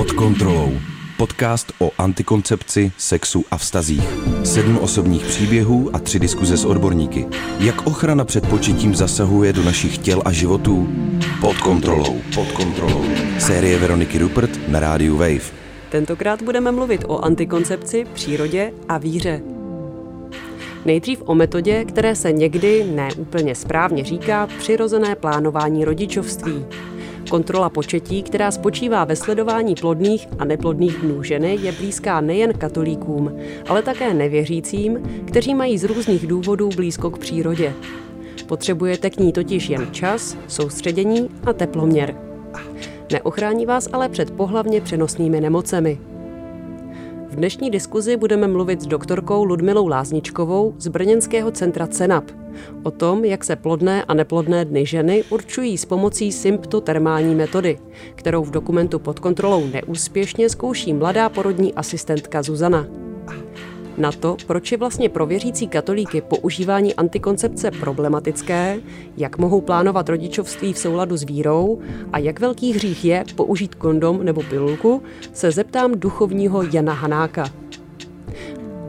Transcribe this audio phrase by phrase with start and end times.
[0.00, 0.72] Pod kontrolou.
[1.16, 4.08] Podcast o antikoncepci, sexu a vztazích.
[4.44, 7.26] Sedm osobních příběhů a tři diskuze s odborníky.
[7.58, 10.88] Jak ochrana před početím zasahuje do našich těl a životů?
[11.40, 12.20] Pod kontrolou.
[12.34, 13.04] Pod kontrolou.
[13.38, 15.52] Série Veroniky Rupert na rádiu Wave.
[15.90, 19.42] Tentokrát budeme mluvit o antikoncepci, přírodě a víře.
[20.84, 26.64] Nejdřív o metodě, které se někdy neúplně správně říká přirozené plánování rodičovství.
[27.30, 33.32] Kontrola početí, která spočívá ve sledování plodných a neplodných dnů ženy, je blízká nejen katolíkům,
[33.68, 37.72] ale také nevěřícím, kteří mají z různých důvodů blízko k přírodě.
[38.46, 42.14] Potřebujete k ní totiž jen čas, soustředění a teploměr.
[43.12, 45.98] Neochrání vás ale před pohlavně přenosnými nemocemi.
[47.30, 52.24] V dnešní diskuzi budeme mluvit s doktorkou Ludmilou Lázničkovou z Brněnského centra CENAP
[52.82, 57.78] o tom, jak se plodné a neplodné dny ženy určují s pomocí symptotermální metody,
[58.14, 62.86] kterou v dokumentu pod kontrolou neúspěšně zkouší mladá porodní asistentka Zuzana.
[64.00, 68.80] Na to, proč je vlastně pro věřící katolíky používání antikoncepce problematické,
[69.16, 71.80] jak mohou plánovat rodičovství v souladu s vírou
[72.12, 77.44] a jak velký hřích je použít kondom nebo pilulku, se zeptám duchovního Jana Hanáka.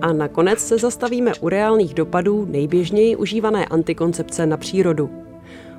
[0.01, 5.09] A nakonec se zastavíme u reálných dopadů nejběžněji užívané antikoncepce na přírodu.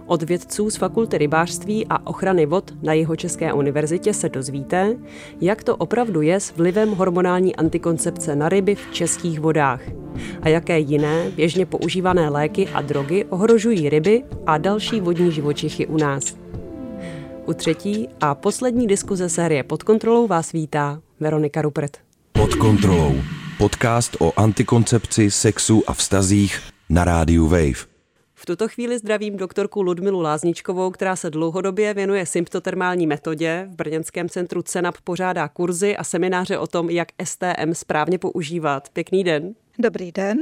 [0.07, 4.97] Od vědců z Fakulty rybářství a ochrany vod na Jihočeské univerzitě se dozvíte,
[5.41, 9.81] jak to opravdu je s vlivem hormonální antikoncepce na ryby v českých vodách
[10.43, 15.97] a jaké jiné běžně používané léky a drogy ohrožují ryby a další vodní živočichy u
[15.97, 16.37] nás.
[17.47, 21.97] U třetí a poslední diskuze série Pod kontrolou vás vítá Veronika Rupert.
[22.33, 23.15] Pod kontrolou.
[23.59, 27.92] Podcast o antikoncepci, sexu a vztazích na rádiu Wave.
[28.43, 33.69] V tuto chvíli zdravím doktorku Ludmilu Lázničkovou, která se dlouhodobě věnuje symptotermální metodě.
[33.71, 38.89] V Brněnském centru CENAP pořádá kurzy a semináře o tom, jak STM správně používat.
[38.89, 39.55] Pěkný den.
[39.79, 40.39] Dobrý den.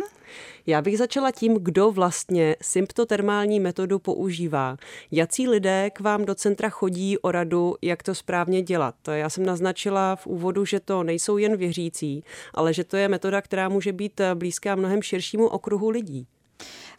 [0.66, 4.76] Já bych začala tím, kdo vlastně symptotermální metodu používá.
[5.10, 8.94] Jací lidé k vám do centra chodí o radu, jak to správně dělat?
[9.12, 12.24] Já jsem naznačila v úvodu, že to nejsou jen věřící,
[12.54, 16.26] ale že to je metoda, která může být blízká mnohem širšímu okruhu lidí.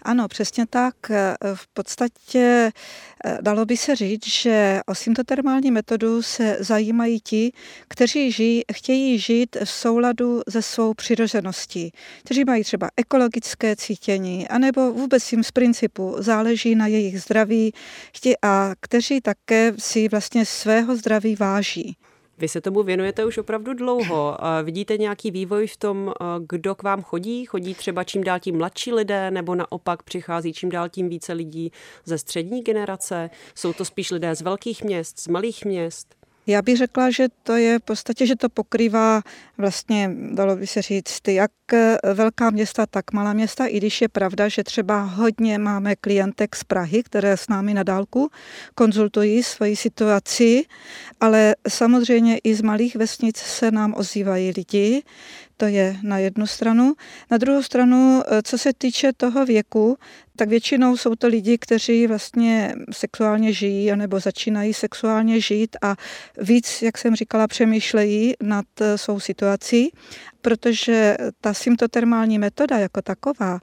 [0.01, 0.95] Ano, přesně tak.
[1.53, 2.71] V podstatě
[3.25, 7.51] eh, dalo by se říct, že o symptotermální metodu se zajímají ti,
[7.87, 11.91] kteří žijí, chtějí žít v souladu se svou přirozeností,
[12.23, 17.73] kteří mají třeba ekologické cítění, anebo vůbec jim z principu záleží na jejich zdraví
[18.41, 21.97] a kteří také si vlastně svého zdraví váží.
[22.41, 24.37] Vy se tomu věnujete už opravdu dlouho.
[24.63, 26.13] Vidíte nějaký vývoj v tom,
[26.47, 27.45] kdo k vám chodí?
[27.45, 31.71] Chodí třeba čím dál tím mladší lidé, nebo naopak přichází čím dál tím více lidí
[32.05, 33.29] ze střední generace?
[33.55, 36.20] Jsou to spíš lidé z velkých měst, z malých měst?
[36.47, 39.21] Já bych řekla, že to je v podstatě, že to pokrývá
[39.57, 41.51] vlastně, dalo by se říct, jak
[42.13, 46.63] velká města, tak malá města, i když je pravda, že třeba hodně máme klientek z
[46.63, 48.29] Prahy, které s námi na dálku
[48.75, 50.65] konzultují svoji situaci,
[51.19, 55.03] ale samozřejmě i z malých vesnic se nám ozývají lidi,
[55.61, 56.93] to je na jednu stranu.
[57.31, 59.97] Na druhou stranu, eh, co se týče toho věku,
[60.35, 65.95] tak většinou jsou to lidi, kteří vlastně sexuálně žijí anebo začínají sexuálně žít a
[66.37, 69.91] víc, jak jsem říkala, přemýšlejí nad eh, svou situací,
[70.41, 73.59] protože ta symptotermální metoda jako taková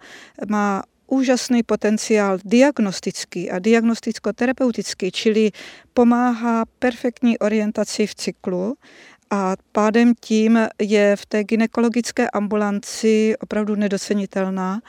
[0.48, 5.50] má úžasný potenciál diagnostický a diagnosticko-terapeutický, čili
[5.94, 8.76] pomáhá perfektní orientaci v cyklu
[9.30, 14.80] a pádem tím je v té ginekologické ambulanci opravdu nedocenitelná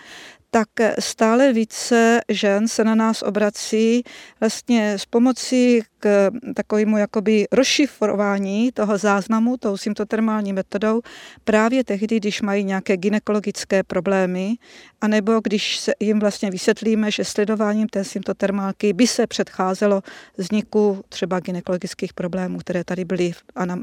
[0.52, 4.04] tak stále více žen se na nás obrací
[4.40, 11.02] vlastně s pomocí k takovému jakoby rozšifrování toho záznamu, tou symptotermální metodou,
[11.44, 14.56] právě tehdy, když mají nějaké ginekologické problémy,
[15.02, 20.02] anebo když se jim vlastně vysvětlíme, že sledováním té symptotermálky by se předcházelo
[20.38, 23.32] vzniku třeba ginekologických problémů, které tady byly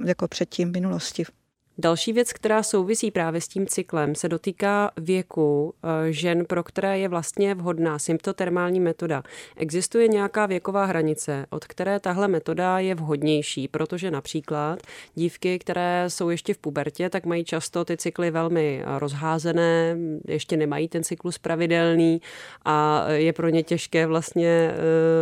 [0.05, 1.25] jako předtím v minulosti.
[1.78, 6.99] Další věc, která souvisí právě s tím cyklem, se dotýká věku eh, žen, pro které
[6.99, 9.23] je vlastně vhodná symptotermální metoda.
[9.56, 14.78] Existuje nějaká věková hranice, od které tahle metoda je vhodnější, protože například
[15.14, 19.96] dívky, které jsou ještě v pubertě, tak mají často ty cykly velmi rozházené,
[20.29, 22.20] ještě nemají ten cyklus pravidelný
[22.64, 24.76] a je pro ně těžké vlastně eh,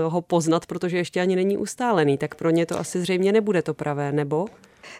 [0.05, 3.75] ho poznat, protože ještě ani není ustálený, tak pro ně to asi zřejmě nebude to
[3.75, 4.47] pravé, nebo?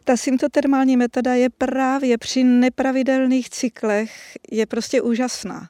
[0.05, 4.13] Ta symptotermální metoda je právě při nepravidelných cyklech
[4.51, 5.69] je prostě úžasná.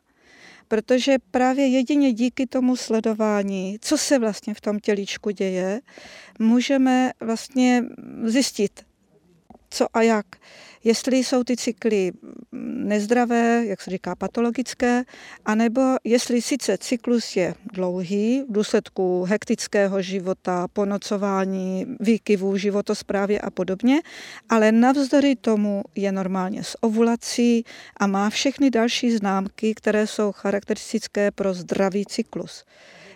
[0.68, 5.80] Protože právě jedině díky tomu sledování, co se vlastně v tom tělíčku děje,
[6.38, 7.84] můžeme vlastně
[8.24, 8.84] zjistit,
[9.74, 10.26] co a jak.
[10.84, 12.12] Jestli jsou ty cykly
[12.84, 15.04] nezdravé, jak se říká, patologické,
[15.44, 24.00] anebo jestli sice cyklus je dlouhý v důsledku hektického života, ponocování, výkyvů, životosprávě a podobně,
[24.48, 27.64] ale navzdory tomu je normálně s ovulací
[27.96, 32.64] a má všechny další známky, které jsou charakteristické pro zdravý cyklus.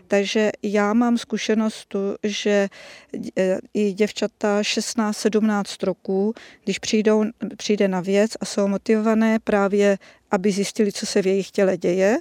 [0.09, 2.69] Takže já mám zkušenost tu, že
[3.39, 6.35] e, i děvčata 16-17 roků,
[6.65, 7.25] když přijdou,
[7.57, 9.99] přijde na věc a jsou motivované právě,
[10.31, 12.19] aby zjistili, co se v jejich těle děje,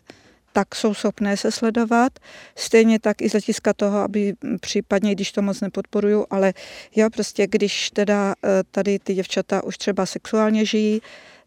[0.54, 2.20] tak jsou schopné se sledovat.
[2.56, 6.54] Stejně tak i z hlediska toho, aby případně, když to moc nepodporuju, ale
[6.96, 11.02] jo, prostě když teda e, tady ty děvčata už třeba sexuálně žijí,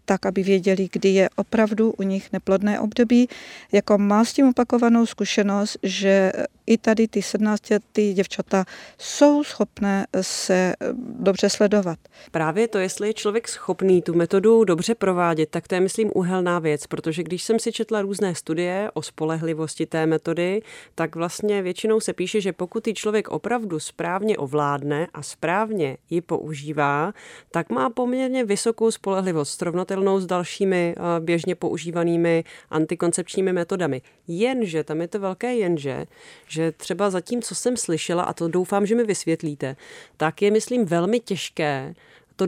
[0.04, 3.28] tak, aby věděli, kdy je opravdu u nich neplodné období.
[3.72, 6.32] Jako má s tím opakovanou zkušenost, že
[6.70, 7.62] i tady ty 17
[7.92, 8.64] ty děvčata
[8.98, 10.74] jsou schopné se eh,
[11.20, 11.98] dobře sledovat.
[12.30, 16.58] Právě to, jestli je člověk schopný tu metodu dobře provádět, tak to je, myslím, úhelná
[16.58, 20.62] věc, protože když jsem si četla různé studie o spolehlivosti té metody,
[20.94, 26.20] tak vlastně většinou se píše, že pokud ji člověk opravdu správně ovládne a správně ji
[26.20, 27.12] používá,
[27.50, 34.02] tak má poměrně vysokou spolehlivost, srovnatelnou s dalšími eh, běžně používanými antikoncepčními metodami.
[34.28, 36.06] Jenže, tam je to velké jenže,
[36.48, 39.76] že třeba zatím, co jsem slyšela, a to doufám, že mi vysvětlíte,
[40.16, 41.94] tak je, myslím, velmi těžké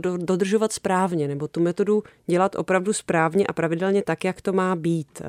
[0.00, 4.76] to dodržovat správně, nebo tu metodu dělat opravdu správně a pravidelně tak, jak to má
[4.76, 5.22] být.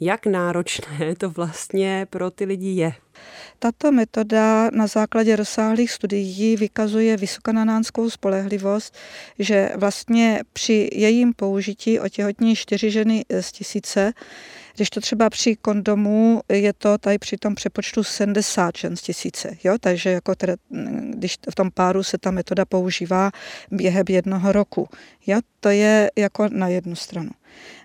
[0.00, 2.92] Jak náročné to vlastně pro ty lidi je?
[3.58, 8.96] Tato metoda na základě rozsáhlých studií vykazuje vysokananánskou spolehlivost,
[9.38, 14.12] že vlastně při jejím použití otěhotní čtyři ženy z tisíce
[14.76, 19.56] když to třeba při kondomu je to tady při tom přepočtu 70 žen z tisíce,
[19.64, 19.76] jo?
[19.80, 20.54] takže jako teda,
[21.10, 23.30] když v tom páru se ta metoda používá
[23.70, 24.88] během jednoho roku.
[25.26, 25.40] Jo?
[25.60, 27.30] To je jako na jednu stranu.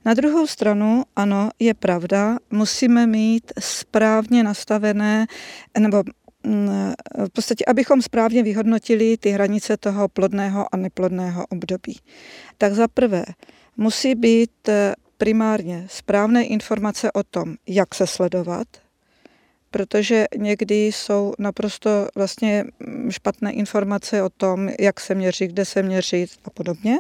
[0.05, 5.27] Na druhou stranu, ano, je pravda, musíme mít správně nastavené,
[5.79, 6.03] nebo
[6.43, 6.93] mm,
[7.27, 11.99] v podstatě, abychom správně vyhodnotili ty hranice toho plodného a neplodného období.
[12.57, 13.23] Tak za prvé,
[13.77, 14.69] musí být
[15.19, 18.67] primárně správné informace o tom, jak se sledovat,
[19.71, 22.65] protože někdy jsou naprosto vlastně
[23.09, 26.99] špatné informace o tom, jak se měřit, kde se měřit a podobně,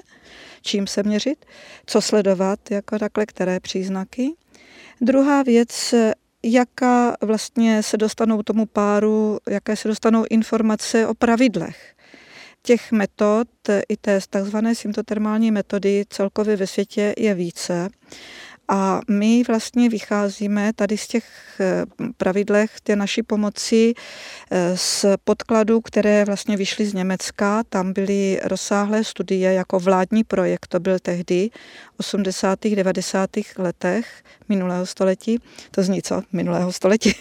[0.61, 1.45] čím se měřit,
[1.85, 4.31] co sledovat, jako takhle, které příznaky.
[5.01, 5.93] Druhá věc,
[6.43, 11.95] jaká vlastně se dostanou tomu páru, jaké se dostanou informace o pravidlech
[12.69, 13.47] těch metod,
[13.89, 17.89] i té takzvané symptotermální metody celkově ve světě je více.
[18.67, 21.25] A my vlastně vycházíme tady z těch
[21.59, 21.85] eh,
[22.17, 23.93] pravidlech té naší pomoci
[24.51, 27.63] eh, z podkladů, které vlastně vyšly z Německa.
[27.69, 31.49] Tam byly rozsáhlé studie jako vládní projekt, to byl tehdy
[31.99, 32.59] 80.
[32.75, 33.29] 90.
[33.57, 35.39] letech minulého století.
[35.71, 36.21] To zní co?
[36.31, 37.13] Minulého století.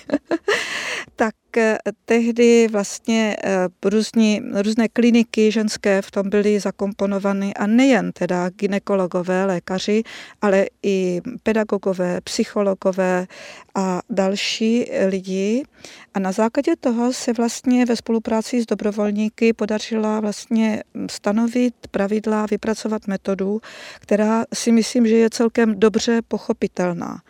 [1.17, 3.37] tak eh, tehdy vlastně
[3.85, 10.03] různí, různé kliniky ženské v tom byly zakomponovány a nejen teda ginekologové, lékaři,
[10.43, 13.27] ale i pedagogové, psychologové
[13.79, 15.63] a další lidi.
[16.15, 23.07] A na základě toho se vlastně ve spolupráci s dobrovolníky podařila vlastně stanovit pravidla, vypracovat
[23.07, 23.61] metodu,
[24.01, 27.21] která si myslím, že je celkem dobře pochopitelná.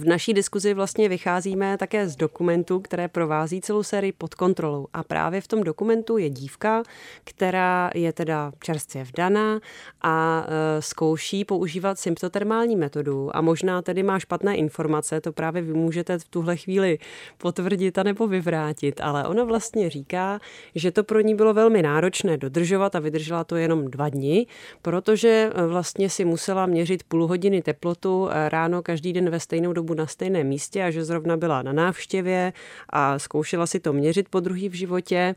[0.00, 4.86] V naší diskuzi vlastně vycházíme také z dokumentu, které provází celou sérii pod kontrolou.
[4.92, 6.82] A právě v tom dokumentu je dívka,
[7.24, 9.60] která je teda čerstvě vdaná
[10.02, 15.72] a e, zkouší používat symptotermální metodu a možná tedy má špatné informace, to právě vy
[15.90, 16.98] můžete v tuhle chvíli
[17.38, 20.38] potvrdit a nebo vyvrátit, ale ona vlastně říká,
[20.74, 24.46] že to pro ní bylo velmi náročné dodržovat a vydržela to jenom dva dny,
[24.82, 29.72] protože e, vlastně si musela měřit půl hodiny teplotu e, ráno každý den ve stejnou
[29.72, 32.52] dobu na stejném místě a že zrovna byla na návštěvě
[32.88, 35.34] a zkoušela si to měřit po druhý v životě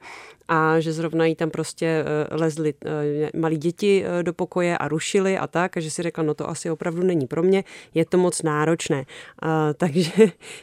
[0.48, 4.88] a že zrovna jí tam prostě eh, lezly eh, malí děti eh, do pokoje a
[4.88, 8.06] rušili a tak a že si řekla, no to asi opravdu není pro mě, je
[8.06, 9.06] to moc náročné.
[9.42, 10.12] A, takže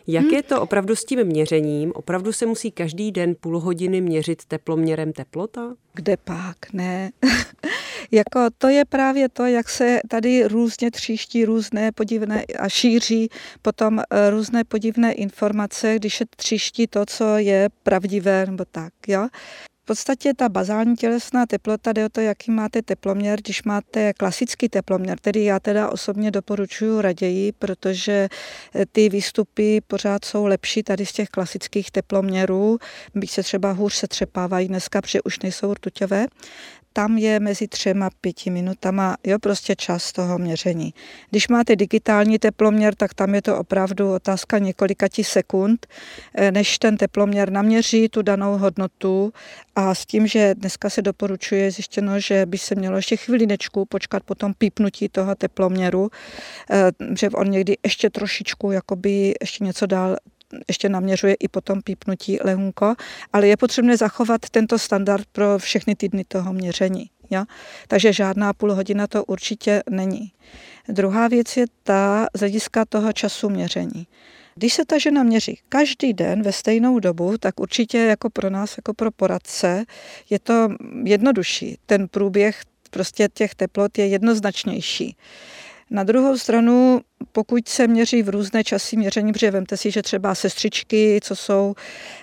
[0.07, 1.93] jak je to opravdu s tím měřením?
[1.95, 5.75] Opravdu se musí každý den půl hodiny měřit teploměrem teplota?
[5.95, 7.11] Kde pak, ne.
[8.11, 13.29] jako to je právě to, jak se tady různě tříští různé podivné a šíří
[13.63, 19.29] potom různé podivné informace, když se tříští to, co je pravdivé nebo tak, jo
[19.91, 23.41] podstatě ta bazální tělesná teplota jde o to, jaký máte teploměr.
[23.41, 28.29] Když máte klasický teploměr, který já teda osobně doporučuji raději, protože
[28.75, 32.79] eh, ty výstupy pořád jsou lepší tady z těch klasických teploměrů,
[33.15, 36.27] byť se třeba hůř se třepávají dneska, protože už nejsou rtuťové,
[36.93, 40.95] tam je mezi třema pěti minutama, jo, prostě čas toho měření.
[41.31, 45.87] Když máte digitální teploměr, tak tam je to opravdu otázka několika sekund,
[46.35, 49.33] eh, než ten teploměr naměří tu danou hodnotu
[49.77, 54.23] a s tím, že dneska se doporučuje zjištěno, že by se mělo ještě chvilinečku počkat
[54.23, 56.11] po tom pípnutí toho teploměru,
[56.71, 60.17] eh, že on někdy ještě trošičku jakoby ještě něco dál
[60.69, 62.95] ještě naměřuje i potom pípnutí lehunko,
[63.33, 67.11] ale je potřebné zachovat tento standard pro všechny týdny toho měření.
[67.31, 67.45] Jo?
[67.89, 70.33] Takže žádná půl hodina to určitě není.
[70.89, 74.07] Druhá věc je ta z hlediska toho času měření.
[74.55, 78.77] Když se ta žena měří každý den ve stejnou dobu, tak určitě jako pro nás,
[78.77, 79.85] jako pro poradce,
[80.31, 80.69] je to
[81.05, 81.79] jednodušší.
[81.87, 85.17] Ten průběh prostě těch teplot je jednoznačnější.
[85.93, 87.01] Na druhou stranu,
[87.33, 91.75] pokud se měří v různé časy měření, protože vemte si, že třeba sestřičky, co jsou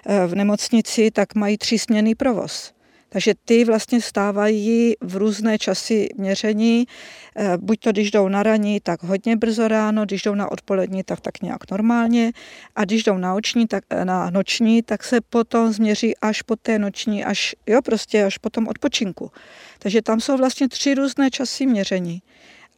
[0.05, 2.73] eh, v nemocnici, tak mají třísměný provoz.
[3.09, 6.87] Takže ty vlastně stávají v různé časy měření,
[7.35, 11.03] eh, buď to, když jdou na raní, tak hodně brzo ráno, když jdou na odpolední,
[11.03, 12.31] tak tak nějak normálně
[12.75, 16.55] a když jdou na, oční, tak, eh, na noční, tak se potom změří až po
[16.55, 19.31] té noční, až, jo, prostě až po tom odpočinku.
[19.79, 22.21] Takže tam jsou vlastně tři různé časy měření.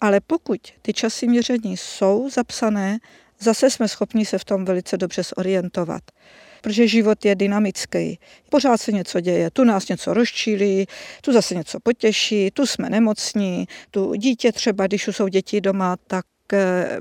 [0.01, 2.99] Ale pokud ty časy měření jsou zapsané,
[3.39, 6.03] zase jsme schopni se v tom velice dobře zorientovat.
[6.61, 8.19] Protože život je dynamický.
[8.49, 9.51] Pořád se něco děje.
[9.51, 10.85] Tu nás něco rozčílí,
[11.21, 15.97] tu zase něco potěší, tu jsme nemocní, tu dítě třeba, když už jsou děti doma,
[16.07, 16.25] tak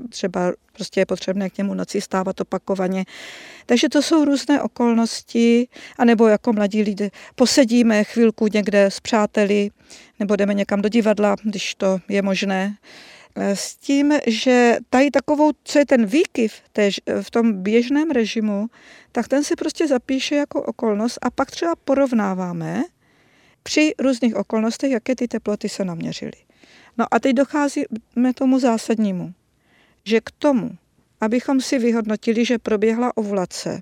[0.09, 3.05] třeba prostě je potřebné k němu noci stávat opakovaně.
[3.65, 9.69] Takže to jsou různé okolnosti, anebo jako mladí lidé posedíme chvilku někde s přáteli,
[10.19, 12.77] nebo jdeme někam do divadla, když to je možné.
[13.35, 18.67] E, s tím, že tady takovou, co je ten výkyv tež v tom běžném režimu,
[19.11, 22.83] tak ten se prostě zapíše jako okolnost a pak třeba porovnáváme
[23.63, 26.39] při různých okolnostech, jaké ty teploty se naměřily.
[26.97, 29.33] No a teď docházíme tomu zásadnímu
[30.05, 30.71] že k tomu,
[31.21, 33.81] abychom si vyhodnotili, že proběhla ovulace,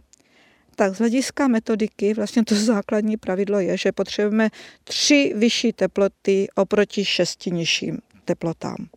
[0.76, 4.50] tak z hlediska metodiky vlastně to základní pravidlo je, že potřebujeme
[4.84, 8.88] tři vyšší teploty oproti šesti nižším teplotám.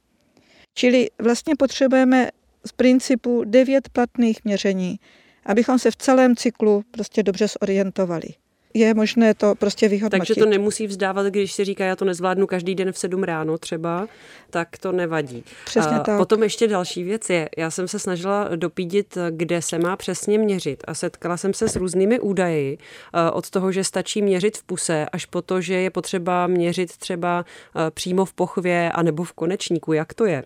[0.74, 2.28] Čili vlastně potřebujeme
[2.66, 5.00] z principu devět platných měření,
[5.46, 8.28] abychom se v celém cyklu prostě dobře zorientovali
[8.74, 10.18] je možné to prostě vyhodnotit.
[10.18, 13.58] Takže to nemusí vzdávat, když si říká, já to nezvládnu každý den v 7 ráno
[13.58, 14.08] třeba,
[14.50, 15.44] tak to nevadí.
[15.64, 16.18] Přesně a tak.
[16.18, 20.84] Potom ještě další věc je, já jsem se snažila dopídit, kde se má přesně měřit
[20.86, 25.06] a setkala jsem se s různými údaji eh, od toho, že stačí měřit v puse,
[25.12, 27.44] až po to, že je potřeba měřit třeba
[27.76, 29.92] eh, přímo v pochvě anebo v konečníku.
[29.92, 30.44] Jak to je?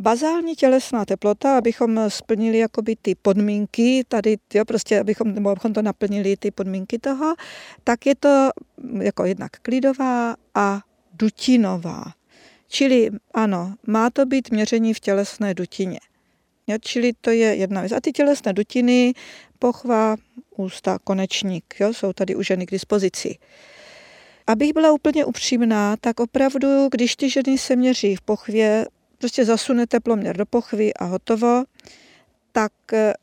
[0.00, 5.82] Bazální tělesná teplota, abychom splnili jakoby ty podmínky, tady, jo, prostě abychom, nebo abychom to
[5.82, 7.34] naplnili ty podmínky toho,
[7.84, 8.50] tak je to
[9.00, 10.80] jako jednak klidová a
[11.12, 12.04] dutinová.
[12.68, 16.00] Čili ano, má to být měření v tělesné dutině.
[16.66, 17.92] Jo, čili to je jedna věc.
[17.92, 19.14] A ty tělesné dutiny,
[19.58, 20.16] pochva,
[20.56, 23.38] ústa, konečník, jo, jsou tady u ženy k dispozici.
[24.46, 28.86] Abych byla úplně upřímná, tak opravdu, když ty ženy se měří v pochvě,
[29.18, 31.64] prostě zasune teploměr do pochvy a hotovo,
[32.52, 33.14] tak eh,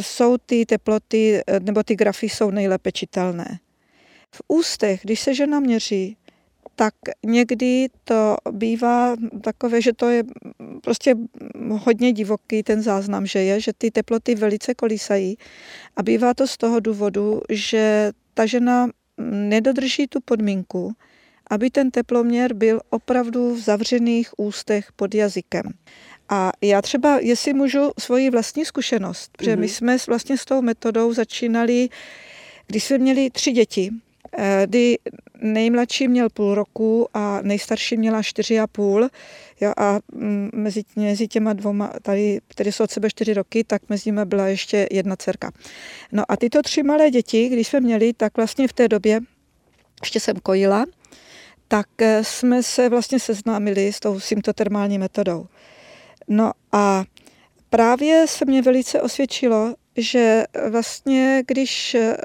[0.00, 3.58] jsou ty teploty, eh, nebo ty grafy jsou nejlépe čitelné.
[4.34, 6.16] V ústech, když se žena měří,
[6.76, 6.94] tak
[7.26, 10.24] někdy to bývá takové, že to je
[10.82, 11.14] prostě
[11.68, 15.36] hodně divoký ten záznam, že je, že ty teploty velice kolísají
[15.96, 18.88] a bývá to z toho důvodu, že ta žena
[19.30, 20.92] nedodrží tu podmínku,
[21.50, 25.62] aby ten teploměr byl opravdu v zavřených ústech pod jazykem.
[26.28, 29.74] A já třeba, jestli můžu svoji vlastní zkušenost, protože my mhm.
[29.74, 31.88] jsme vlastně s tou metodou začínali,
[32.66, 33.90] když jsme měli tři děti,
[34.38, 34.98] eh, kdy
[35.42, 39.08] nejmladší měl půl roku a nejstarší měla čtyři a půl.
[39.60, 43.82] Jo, a mm, mezi, mezi těma dvoma, tady, které jsou od sebe čtyři roky, tak
[43.88, 45.52] mezi nimi byla ještě jedna dcerka.
[46.12, 49.20] No a tyto tři malé děti, když jsme měli, tak vlastně v té době
[50.02, 50.84] ještě jsem kojila
[51.72, 55.46] tak eh, jsme se vlastně seznámili s tou symptotermální metodou.
[56.28, 57.04] No a
[57.70, 62.16] právě se mě velice osvědčilo, že vlastně, když eh,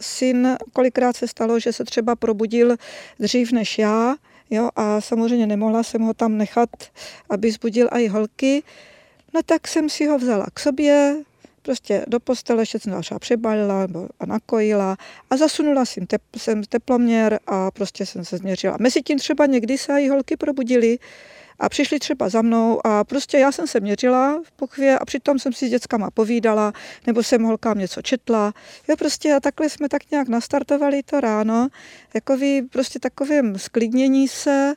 [0.00, 2.76] syn, kolikrát se stalo, že se třeba probudil
[3.18, 4.16] dřív než já,
[4.50, 6.70] jo, a samozřejmě nemohla jsem ho tam nechat,
[7.30, 8.62] aby zbudil i holky,
[9.34, 11.16] no tak jsem si ho vzala k sobě,
[11.68, 14.96] prostě do postele, jsem třeba přebalila nebo a nakojila
[15.30, 18.76] a zasunula jsem, tep, jsem teploměr a prostě jsem se změřila.
[18.80, 20.98] Mezi tím třeba někdy se i holky probudily
[21.58, 25.38] a přišli třeba za mnou a prostě já jsem se měřila v pochvě a přitom
[25.38, 26.72] jsem si s dětskama povídala
[27.06, 28.52] nebo jsem holkám něco četla.
[28.88, 31.68] Jo, prostě a takhle jsme tak nějak nastartovali to ráno,
[32.12, 34.74] takový prostě takovým sklidnění se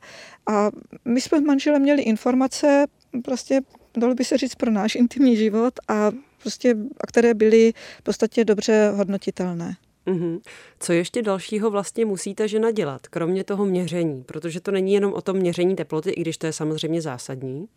[0.48, 0.70] a
[1.06, 2.88] my jsme s manželem měli informace
[3.24, 3.62] prostě
[3.98, 8.46] dalo by se říct pro náš intimní život a prostě, a které byly v podstatě
[8.46, 9.76] dobře hodnotitelné.
[10.08, 10.40] Mm-hmm.
[10.80, 14.24] Co ještě dalšího vlastně musíte žena dělat, kromě toho měření?
[14.24, 17.68] Protože to není jenom o tom měření teploty, i když to je samozřejmě zásadní.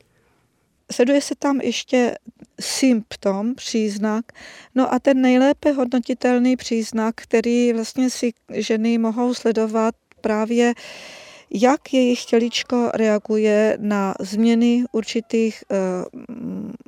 [0.93, 2.15] Sleduje se tam ještě
[2.61, 4.25] symptom, příznak.
[4.75, 10.75] No a ten nejlépe hodnotitelný příznak, který vlastně si ženy mohou sledovat právě
[11.51, 15.77] jak jejich těličko reaguje na změny určitých e,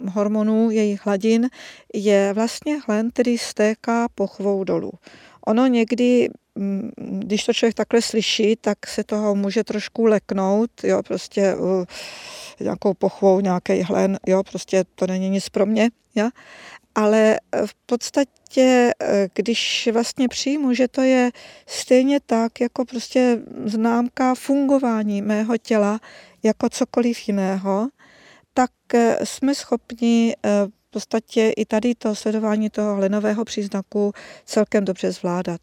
[0.07, 1.49] hormonů, jejich hladin,
[1.95, 4.93] je vlastně hlen, který stéká pochvou dolů.
[5.47, 11.03] Ono někdy, mm, když to člověk takhle slyší, tak se toho může trošku leknout, jo,
[11.03, 11.85] prostě uh,
[12.61, 16.29] nějakou pochvou, nějaký hlen, jo, prostě to není nic pro mě, jo.
[16.95, 18.93] Ale v podstatě,
[19.35, 21.31] když vlastně přijmu, že to je
[21.67, 26.01] stejně tak, jako prostě známka fungování mého těla,
[26.43, 27.89] jako cokoliv jiného,
[28.57, 30.37] tak eh, jsme schopni
[30.97, 34.13] podstatě i tady to sledování toho hlenového příznaku
[34.45, 35.61] celkem dobře zvládat.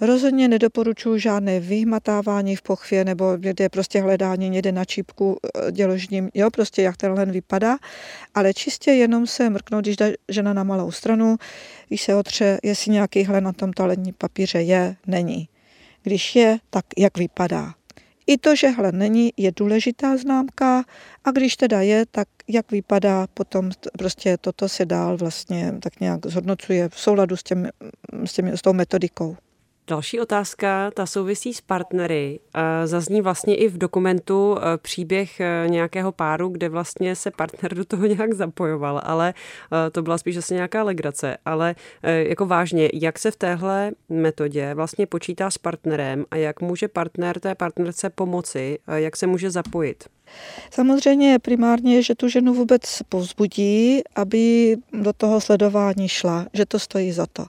[0.00, 5.72] Rozhodně nedoporučuji žádné vyhmatávání v pochvě nebo kde je prostě hledání někde na čípku eh,
[5.72, 7.76] děložním, jo, prostě jak ten len vypadá,
[8.34, 11.36] ale čistě jenom se mrknout, když dá žena na malou stranu,
[11.88, 15.48] když se otře, jestli nějaký hlen na tom toaletním papíře je, není.
[16.02, 17.74] Když je, tak jak vypadá.
[18.26, 20.84] I to, že hle není, je důležitá známka
[21.24, 26.26] a když teda je, tak jak vypadá, potom prostě toto se dál vlastně tak nějak
[26.26, 27.68] zhodnocuje v souladu s, těmi,
[28.24, 29.36] s, těmi, s tou metodikou.
[29.86, 32.40] Další otázka, ta souvisí s partnery.
[32.84, 37.84] Zazní vlastně i v dokumentu e, příběh e, nějakého páru, kde vlastně se partner do
[37.84, 39.34] toho nějak zapojoval, ale
[39.92, 41.36] to byla spíš asi nějaká legrace.
[41.44, 46.88] Ale jako vážně, jak se v téhle metodě vlastně počítá s partnerem a jak může
[46.88, 50.04] partner té partnerce pomoci, jak se může zapojit?
[50.70, 57.12] Samozřejmě primárně, že tu ženu vůbec povzbudí, aby do toho sledování šla, že to stojí
[57.12, 57.44] za to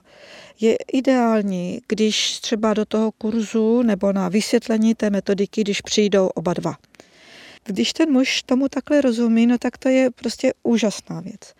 [0.60, 6.54] je ideální, když třeba do toho kurzu nebo na vysvětlení té metodiky, když přijdou oba
[6.54, 6.76] dva.
[7.64, 11.54] Když ten muž tomu takhle rozumí, no tak to je prostě úžasná věc.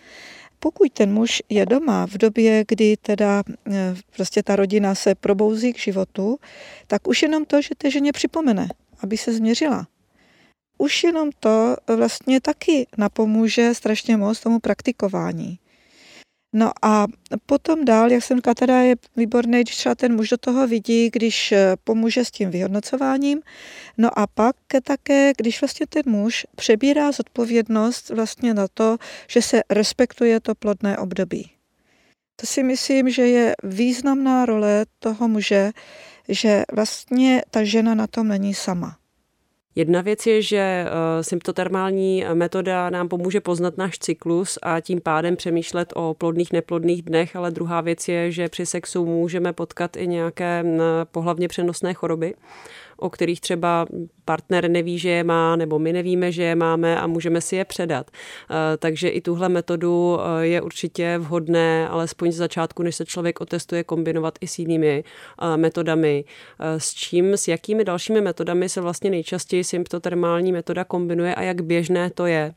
[0.58, 5.72] Pokud ten muž je doma v době, kdy teda e, prostě ta rodina se probouzí
[5.72, 6.38] k životu,
[6.86, 8.68] tak už jenom to, že té ženě připomene,
[9.00, 9.86] aby se změřila.
[10.78, 15.58] Už jenom to vlastně taky napomůže strašně moc tomu praktikování.
[16.56, 17.06] No a
[17.46, 21.10] potom dál, jak jsem říkala, teda je výborný, když třeba ten muž do toho vidí,
[21.10, 23.40] když eh, pomůže s tím vyhodnocováním.
[23.98, 28.96] No a pak také, když vlastně ten muž přebírá zodpovědnost vlastně na to,
[29.28, 31.50] že se respektuje to plodné období.
[32.36, 35.70] To si myslím, že je významná role toho muže,
[36.28, 38.96] že vlastně ta žena na tom není sama.
[39.76, 45.36] Jedna věc je, že eh, symptotermální metoda nám pomůže poznat náš cyklus a tím pádem
[45.36, 50.06] přemýšlet o plodných, neplodných dnech, ale druhá věc je, že při sexu můžeme potkat i
[50.06, 50.80] nějaké mm,
[51.12, 52.34] pohlavně přenosné choroby
[52.96, 53.86] o kterých třeba
[54.24, 57.64] partner neví, že je má, nebo my nevíme, že je máme a můžeme si je
[57.64, 58.10] předat.
[58.10, 63.40] Eh, takže i tuhle metodu eh, je určitě vhodné, alespoň z začátku, než se člověk
[63.40, 65.04] otestuje, kombinovat i s jinými
[65.42, 66.24] eh, metodami.
[66.78, 72.10] S čím, s jakými dalšími metodami se vlastně nejčastěji symptotermální metoda kombinuje a jak běžné
[72.10, 72.54] to je?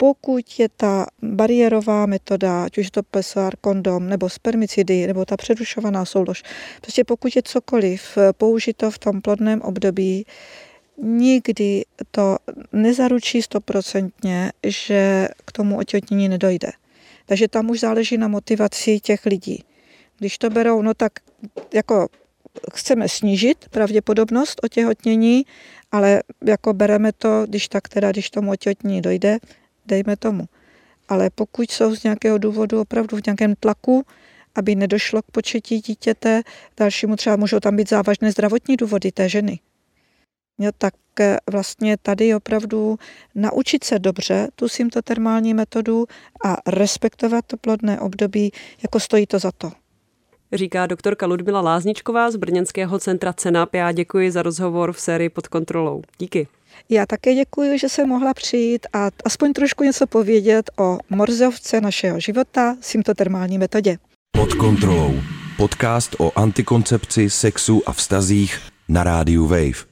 [0.00, 5.36] Pokud je ta bariérová metoda, ať už je to PSR, kondom, nebo spermicidy, nebo ta
[5.36, 6.42] přerušovaná soulož,
[6.80, 10.26] prostě pokud je cokoliv použito v tom plodném období,
[11.02, 12.36] nikdy to
[12.72, 16.72] nezaručí stoprocentně, že k tomu otěhotnění nedojde.
[17.26, 19.64] Takže tam už záleží na motivaci těch lidí.
[20.18, 21.12] Když to berou, no tak
[21.74, 22.08] jako
[22.72, 25.46] chceme snížit pravděpodobnost otěhotnění,
[25.92, 29.38] ale jako bereme to, když tak teda, když tomu otěhotnění dojde,
[29.86, 30.44] dejme tomu.
[31.08, 34.04] Ale pokud jsou z nějakého důvodu opravdu v nějakém tlaku,
[34.54, 36.42] aby nedošlo k početí dítěte,
[36.76, 39.60] dalšímu třeba můžou tam být závažné zdravotní důvody té ženy.
[40.58, 42.98] Jo, tak eh, vlastně tady opravdu
[43.34, 46.06] naučit se dobře tu symptotermální metodu
[46.44, 49.72] a respektovat to plodné období, jako stojí to za to.
[50.52, 53.74] Říká doktorka Ludmila Lázničková z Brněnského centra CENAP.
[53.74, 56.02] Já děkuji za rozhovor v sérii pod kontrolou.
[56.18, 56.48] Díky.
[56.88, 62.20] Já také děkuji, že jsem mohla přijít a aspoň trošku něco povědět o morzovce našeho
[62.20, 63.98] života, symptotermální metodě.
[64.36, 65.14] Pod kontrolou.
[65.56, 68.58] Podcast o antikoncepci, sexu a vztazích
[68.88, 69.89] na rádiu Wave.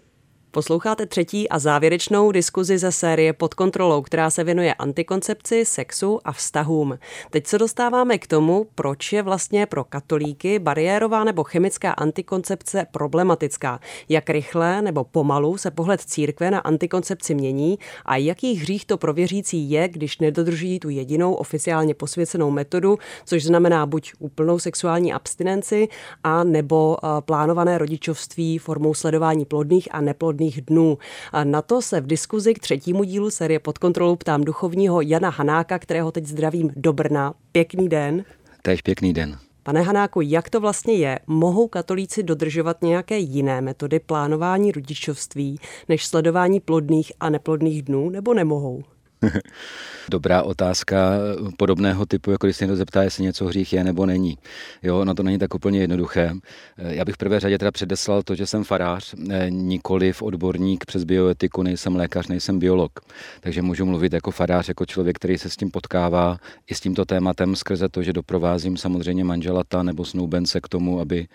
[0.58, 6.32] Posloucháte třetí a závěrečnou diskuzi ze série Pod kontrolou, která se věnuje antikoncepci, sexu a
[6.32, 6.98] vztahům.
[7.30, 13.80] Teď se dostáváme k tomu, proč je vlastně pro katolíky bariérová nebo chemická antikoncepce problematická.
[14.08, 19.12] Jak rychle nebo pomalu se pohled církve na antikoncepci mění a jaký hřích to pro
[19.12, 25.88] věřící je, když nedodržují tu jedinou oficiálně posvěcenou metodu, což znamená buď úplnou sexuální abstinenci
[26.24, 30.98] a nebo eh, plánované rodičovství formou sledování plodných a neplodných dnů.
[31.32, 35.30] A na to se v diskuzi k třetímu dílu série pod kontrolou ptám duchovního Jana
[35.30, 37.34] Hanáka, kterého teď zdravím do Brna.
[37.52, 38.24] Pěkný den.
[38.62, 39.38] Tež pěkný den.
[39.62, 41.18] Pane Hanáku, jak to vlastně je?
[41.26, 48.34] Mohou katolíci dodržovat nějaké jiné metody plánování rodičovství než sledování plodných a neplodných dnů, nebo
[48.34, 48.82] nemohou?
[50.10, 51.12] Dobrá otázka
[51.56, 54.38] podobného typu, jako když se někdo zeptá, jestli něco hřích je nebo není.
[54.82, 56.32] Jo, no to není tak úplně jednoduché.
[56.78, 59.14] Já bych v prvé řadě teda předeslal to, že jsem farář,
[59.48, 63.00] nikoli v odborník přes bioetiku, nejsem lékař, nejsem biolog.
[63.40, 67.04] Takže můžu mluvit jako farář, jako člověk, který se s tím potkává i s tímto
[67.04, 71.26] tématem skrze to, že doprovázím samozřejmě manželata nebo snoubence k tomu, aby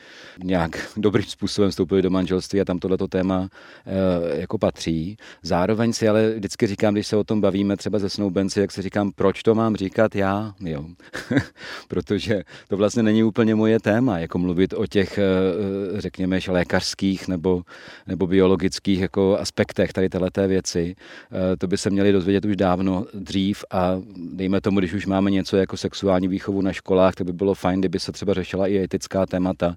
[0.43, 3.49] nějak dobrým způsobem vstoupili do manželství a tam tohleto téma
[3.85, 5.17] e, jako patří.
[5.43, 8.81] Zároveň si ale vždycky říkám, když se o tom bavíme třeba ze snoubenci, jak se
[8.81, 10.85] říkám, proč to mám říkat já, jo.
[11.87, 17.63] Protože to vlastně není úplně moje téma, jako mluvit o těch, eh, řekněme, lékařských nebo,
[18.07, 20.95] nebo biologických jako aspektech tady této věci.
[21.31, 25.31] Eh, to by se měli dozvědět už dávno dřív a dejme tomu, když už máme
[25.31, 28.77] něco jako sexuální výchovu na školách, tak by bylo fajn, kdyby se třeba řešila i
[28.77, 29.75] etická témata,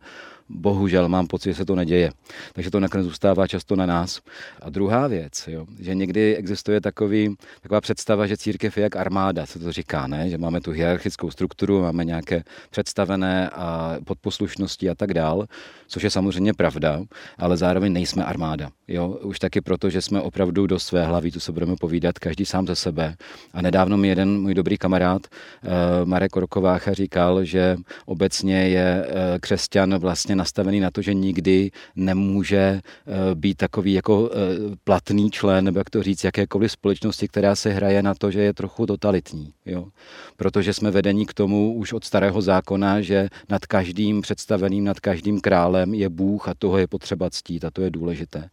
[0.48, 2.10] bohužel mám pocit, že se to neděje.
[2.52, 4.20] Takže to nakonec zůstává často na nás.
[4.62, 9.46] A druhá věc, jo, že někdy existuje takový, taková představa, že církev je jak armáda,
[9.46, 10.30] se to říká, ne?
[10.30, 15.46] že máme tu hierarchickou strukturu, máme nějaké představené a podposlušnosti a tak dál,
[15.86, 17.00] což je samozřejmě pravda,
[17.38, 18.70] ale zároveň nejsme armáda.
[18.88, 19.08] Jo?
[19.08, 22.66] Už taky proto, že jsme opravdu do své hlavy, tu se budeme povídat, každý sám
[22.66, 23.16] ze sebe.
[23.54, 25.68] A nedávno mi jeden můj dobrý kamarád, eh,
[26.04, 32.58] Marek Orkovácha, říkal, že obecně je eh, křesťan vlastně nastavený na to, že nikdy nemůže
[32.58, 34.36] eh, být takový jako eh,
[34.84, 38.52] platný člen, nebo jak to říct, jakékoliv společnosti, která se hraje na to, že je
[38.52, 39.52] trochu totalitní.
[39.66, 39.88] Jo?
[40.36, 45.40] Protože jsme vedení k tomu už od starého zákona, že nad každým představeným, nad každým
[45.40, 48.50] králem je Bůh a toho je potřeba ctít a to je důležité.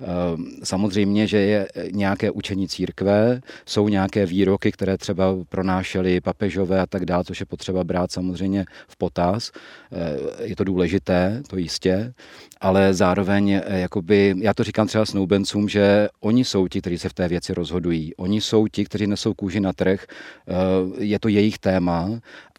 [0.00, 6.86] Ehm, samozřejmě, že je nějaké učení církve, jsou nějaké výroky, které třeba pronášely papežové a
[6.86, 9.52] tak dále, což je potřeba brát samozřejmě v potaz.
[9.92, 12.14] Ehm, je to důležité, to jistě,
[12.60, 17.08] ale zároveň, eh, jakoby, já to říkám třeba snoubencům, že oni jsou ti, kteří se
[17.08, 18.14] v té věci rozhodují.
[18.16, 20.06] Oni jsou ti, kteří nesou kůži na trh,
[20.98, 22.10] je to jejich téma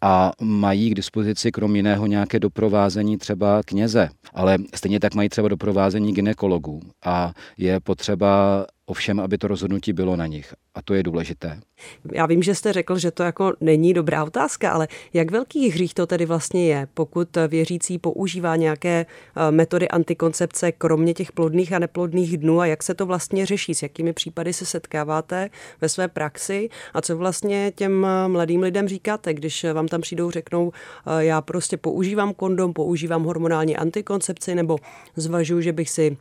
[0.02, 5.48] a mají k dispozici krom jiného nějaké doprovázení třeba kněze, ale stejně tak mají třeba
[5.48, 10.54] doprovázení ginekologů a je potřeba ovšem, aby to rozhodnutí bylo na nich.
[10.74, 11.60] A to je důležité.
[12.12, 15.94] Já vím, že jste řekl, že to jako není dobrá otázka, ale jak velký hřích
[15.94, 21.78] to tedy vlastně je, pokud věřící používá nějaké eh, metody antikoncepce, kromě těch plodných a
[21.78, 26.08] neplodných dnů a jak se to vlastně řeší, s jakými případy se setkáváte ve své
[26.08, 30.72] praxi a co vlastně těm eh, mladým lidem říkáte, když vám tam přijdou, řeknou,
[31.06, 34.78] eh, já prostě používám kondom, používám hormonální antikoncepci nebo
[35.16, 36.16] zvažuji, že bych si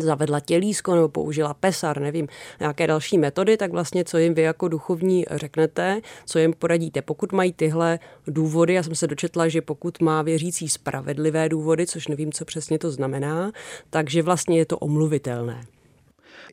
[0.00, 2.28] zavedla tělísko nebo použila pesar, nevím,
[2.60, 7.02] nějaké další metody, tak vlastně co jim vy jako duchovní řeknete, co jim poradíte.
[7.02, 12.08] Pokud mají tyhle důvody, já jsem se dočetla, že pokud má věřící spravedlivé důvody, což
[12.08, 13.52] nevím, co přesně to znamená,
[13.90, 15.66] takže vlastně je to omluvitelné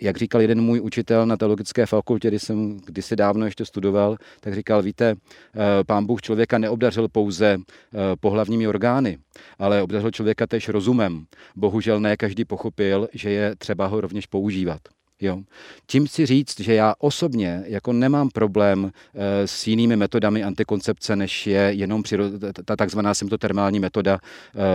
[0.02, 4.56] jak říkal jeden můj učitel na teologické fakultě, kdy jsem kdysi dávno ještě studoval, tak
[4.56, 9.18] říkal, víte, eh, pán Bůh člověka neobdařil pouze eh, pohlavními orgány,
[9.60, 11.26] ale obdařil člověka tež rozumem.
[11.56, 14.82] Bohužel ne každý pochopil, že je třeba ho rovněž používat.
[15.22, 15.42] Jo.
[15.88, 21.48] Tím chci říct, že já osobně jako nemám problém e, s jinými metodami antikoncepce, než
[21.48, 22.26] je jenom přiro,
[22.66, 24.20] ta takzvaná symptotermální metoda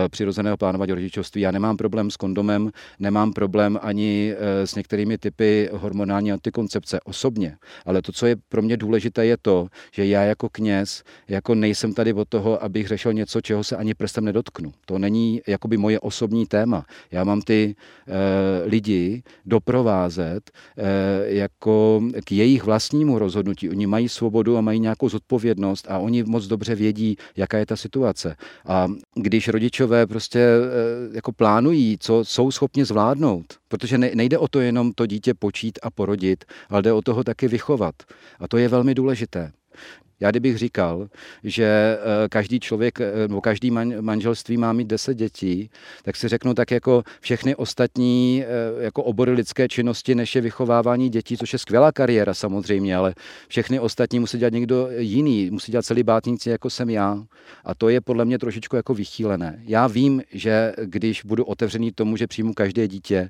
[0.05, 1.41] e, přirozeného plánování rodičovství.
[1.41, 7.57] Já nemám problém s kondomem, nemám problém ani e, s některými typy hormonální antikoncepce osobně.
[7.85, 11.93] Ale to, co je pro mě důležité, je to, že já jako kněz jako nejsem
[11.93, 14.73] tady od toho, abych řešil něco, čeho se ani prstem nedotknu.
[14.85, 16.85] To není jakoby moje osobní téma.
[17.11, 17.75] Já mám ty
[18.07, 23.69] e, lidi doprovázet myslet eh, jako k jejich vlastnímu rozhodnutí.
[23.69, 27.75] Oni mají svobodu a mají nějakou zodpovědnost a oni moc dobře vědí, jaká je ta
[27.75, 28.35] situace.
[28.65, 34.59] A když rodičové prostě eh, jako plánují, co jsou schopni zvládnout, protože nejde o to
[34.59, 37.95] jenom to dítě počít a porodit, ale jde o toho taky vychovat.
[38.39, 39.51] A to je velmi důležité.
[40.19, 41.09] Já kdybych říkal,
[41.43, 45.69] že eh, každý člověk eh, nebo každý manželství má mít deset dětí,
[46.03, 51.09] tak si řeknu tak jako všechny ostatní eh, jako obory lidské činnosti, než je vychovávání
[51.09, 53.15] dětí, což je skvělá kariéra samozřejmě, ale
[53.47, 57.23] všechny ostatní musí dělat někdo jiný, musí dělat celý bátníci, jako jsem já.
[57.65, 59.59] A to je podle mě trošičku jako vychýlené.
[59.63, 63.29] Já vím, že když budu otevřený tomu, že přijmu každé dítě,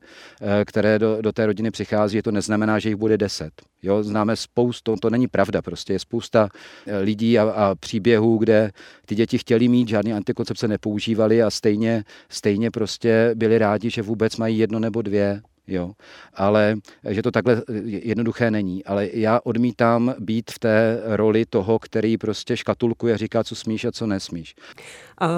[0.65, 3.51] které do, do té rodiny přichází, to neznamená, že jich bude deset.
[3.83, 6.49] Jo, známe spoustu, to není pravda, prostě je spousta
[6.87, 8.71] eh, lidí a, a příběhů, kde
[9.05, 14.37] ty děti chtěli mít, žádný antikoncepce nepoužívali a stejně, stejně prostě byli rádi, že vůbec
[14.37, 15.91] mají jedno nebo dvě jo.
[16.33, 16.75] Ale
[17.09, 18.85] že to takhle jednoduché není.
[18.85, 23.91] Ale já odmítám být v té roli toho, který prostě škatulkuje, říká, co smíš a
[23.91, 24.55] co nesmíš.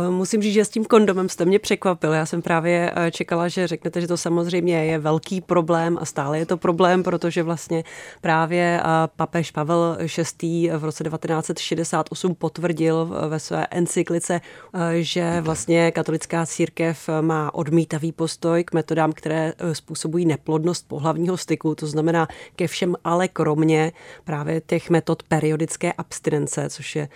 [0.09, 2.13] Musím říct, že s tím kondomem jste mě překvapil.
[2.13, 6.39] Já jsem právě eh, čekala, že řeknete, že to samozřejmě je velký problém a stále
[6.39, 7.83] je to problém, protože vlastně
[8.21, 8.83] právě eh,
[9.15, 9.97] papež Pavel
[10.41, 10.71] VI.
[10.77, 14.41] v roce 1968 potvrdil ve své encyklice,
[14.73, 21.75] eh, že vlastně katolická církev má odmítavý postoj k metodám, které způsobují neplodnost pohlavního styku,
[21.75, 23.91] to znamená ke všem, ale kromě
[24.23, 27.09] právě těch metod periodické abstinence, což je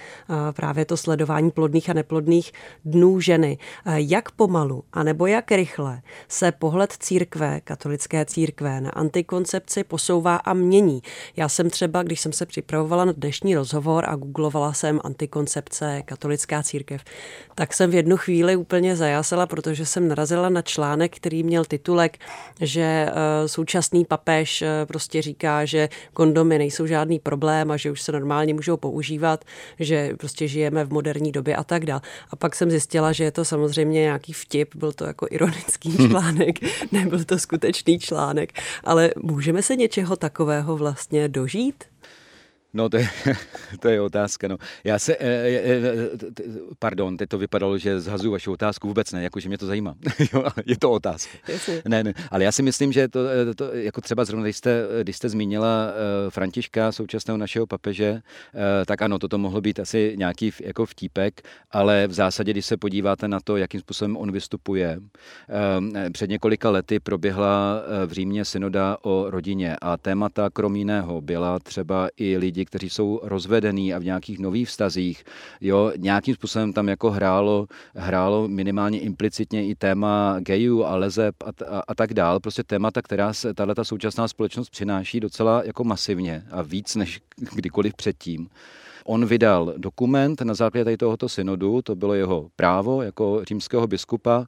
[0.52, 2.53] právě to sledování plodných a neplodných
[2.86, 3.58] dnů ženy.
[3.96, 11.02] Jak pomalu, anebo jak rychle se pohled církve, katolické církve na antikoncepci posouvá a mění.
[11.36, 16.64] Já jsem třeba, když jsem se připravovala na dnešní rozhovor a googlovala jsem antikoncepce, katolická
[16.64, 17.04] církev,
[17.56, 22.18] tak jsem v jednu chvíli úplně zajásala, protože jsem narazila na článek, který měl titulek,
[22.62, 23.14] že eh,
[23.48, 28.54] současný papež eh, prostě říká, že kondomy nejsou žádný problém a že už se normálně
[28.54, 29.46] můžou používat,
[29.80, 32.02] že prostě žijeme v moderní době a tak dále.
[32.30, 36.10] A pak jsem zjistila, že je to samozřejmě nějaký vtip, byl to jako ironický hm.
[36.10, 36.60] článek,
[36.92, 41.84] nebyl to skutečný článek, ale můžeme se něčeho takového vlastně dožít?
[42.74, 43.10] No, to je,
[43.80, 44.48] to je otázka.
[44.48, 44.58] No.
[44.84, 45.82] Já se, eh, eh,
[46.40, 49.96] eh, pardon, teď to vypadalo, že zhazuju vaši otázku, vůbec ne, jakože mě to zajímá.
[50.66, 51.38] je to otázka.
[51.88, 53.20] Ne, ne, ale já si myslím, že to,
[53.56, 55.94] to jako třeba zrovna, když jste, když jste zmínila
[56.30, 58.22] Františka, současného našeho papeže,
[58.86, 63.28] tak ano, toto mohlo být asi nějaký jako vtípek, ale v zásadě, když se podíváte
[63.28, 65.00] na to, jakým způsobem on vystupuje,
[66.12, 72.10] před několika lety proběhla v Římě synoda o rodině a témata krom jiného byla třeba
[72.18, 75.24] i lidi, lidi, kteří jsou rozvedení a v nějakých nových vztazích,
[75.62, 81.52] jo, nějakým způsobem tam jako hrálo, hrálo minimálně implicitně i téma gayů a lezeb a,
[81.68, 82.40] a, a tak dál.
[82.40, 87.22] Prostě témata, která se tato současná společnost přináší docela jako masivně a víc než
[87.56, 88.50] kdykoliv předtím.
[89.06, 94.46] On vydal dokument na základě tady tohoto synodu, to bylo jeho právo jako římského biskupa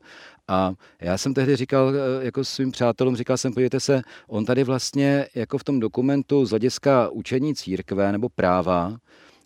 [0.48, 4.64] a já jsem tehdy říkal eh, jako svým přátelům, říkal jsem, podívejte se, on tady
[4.64, 8.98] vlastně jako v tom dokumentu z hlediska učení církve nebo práva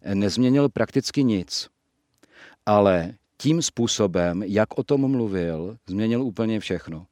[0.02, 1.68] eh, nezměnil prakticky nic.
[2.66, 7.06] Ale tím způsobem, jak o tom mluvil, změnil úplně všechno.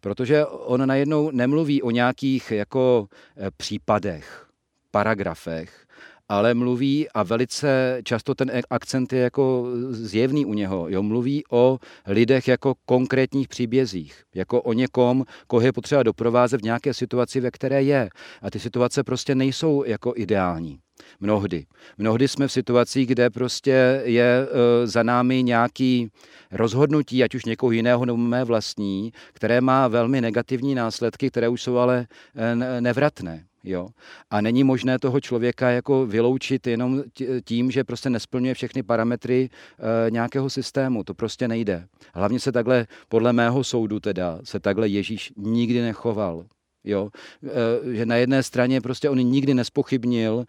[0.00, 4.46] Protože on najednou nemluví o nějakých jako eh, případech,
[4.90, 5.85] paragrafech,
[6.28, 10.88] ale mluví a velice často ten akcent je jako zjevný u něho.
[10.88, 16.64] Jo, mluví o lidech jako konkrétních příbězích, jako o někom, koho je potřeba doprovázet v
[16.64, 18.08] nějaké situaci, ve které je.
[18.42, 20.78] A ty situace prostě nejsou jako ideální.
[21.20, 21.66] Mnohdy.
[21.98, 26.08] Mnohdy jsme v situacích, kde prostě je e, za námi nějaký
[26.50, 31.62] rozhodnutí, ať už někoho jiného nebo mé vlastní, které má velmi negativní následky, které už
[31.62, 33.44] jsou ale e, nevratné.
[33.66, 33.88] Jo?
[34.30, 37.02] A není možné toho člověka jako vyloučit jenom
[37.44, 39.48] tím, že prostě nesplňuje všechny parametry
[40.06, 41.04] e, nějakého systému.
[41.04, 41.86] To prostě nejde.
[42.14, 46.46] Hlavně se takhle, podle mého soudu teda, se takhle Ježíš nikdy nechoval.
[46.84, 47.08] Jo?
[47.46, 50.44] E, že na jedné straně prostě on nikdy nespochybnil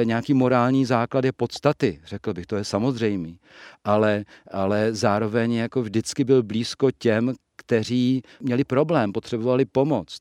[0.00, 3.38] e, nějaký morální základy podstaty, řekl bych, to je samozřejmý.
[3.84, 10.18] Ale, ale zároveň jako vždycky byl blízko těm, kteří měli problém, potřebovali pomoc.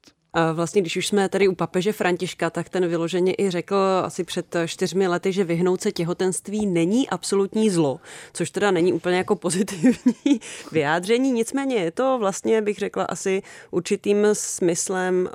[0.53, 4.55] Vlastně, když už jsme tady u papeže Františka, tak ten vyloženě i řekl asi před
[4.65, 7.99] čtyřmi lety, že vyhnout se těhotenství není absolutní zlo,
[8.33, 10.39] což teda není úplně jako pozitivní
[10.71, 13.41] vyjádření, nicméně je to vlastně, bych řekla, asi
[13.71, 15.29] určitým smyslem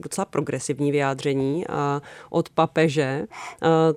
[0.00, 1.64] docela progresivní vyjádření
[2.30, 3.26] od papeže.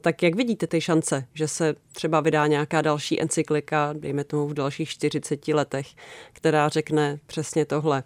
[0.01, 4.53] Tak jak vidíte ty šance, že se třeba vydá nějaká další encyklika, dejme tomu v
[4.53, 5.87] dalších 40 letech,
[6.33, 8.03] která řekne přesně tohle,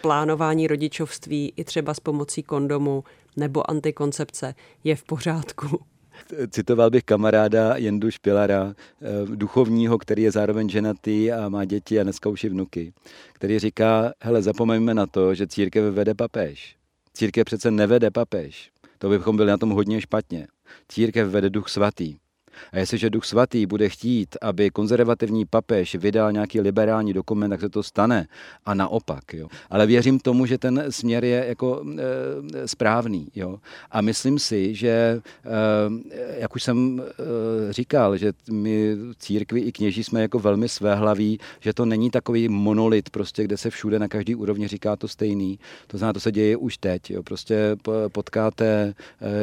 [0.00, 3.04] plánování rodičovství i třeba s pomocí kondomu
[3.36, 5.80] nebo antikoncepce je v pořádku.
[6.50, 12.02] Citoval bych kamaráda Jendu Špilara, eh, duchovního, který je zároveň ženatý a má děti a
[12.02, 12.92] dneska už i vnuky,
[13.32, 16.76] který říká, hele, zapomeňme na to, že církev vede papež.
[17.14, 18.70] Církev přece nevede papež.
[18.98, 20.46] To bychom byli na tom hodně špatně.
[20.88, 22.16] Církev vede duch svatý.
[22.72, 27.68] A jestliže Duch Svatý bude chtít, aby konzervativní papež vydal nějaký liberální dokument, tak se
[27.68, 28.26] to stane.
[28.66, 29.34] A naopak.
[29.34, 29.48] Jo.
[29.70, 33.28] Ale věřím tomu, že ten směr je jako e, správný.
[33.34, 33.58] Jo.
[33.90, 35.20] A myslím si, že, e,
[36.40, 41.72] jak už jsem e, říkal, že my církvi i kněží jsme jako velmi svéhlaví, že
[41.72, 45.58] to není takový monolit, prostě, kde se všude na každý úrovni říká to stejný.
[45.86, 47.10] To znamená, to se děje už teď.
[47.10, 47.22] Jo.
[47.22, 47.76] Prostě
[48.12, 48.94] potkáte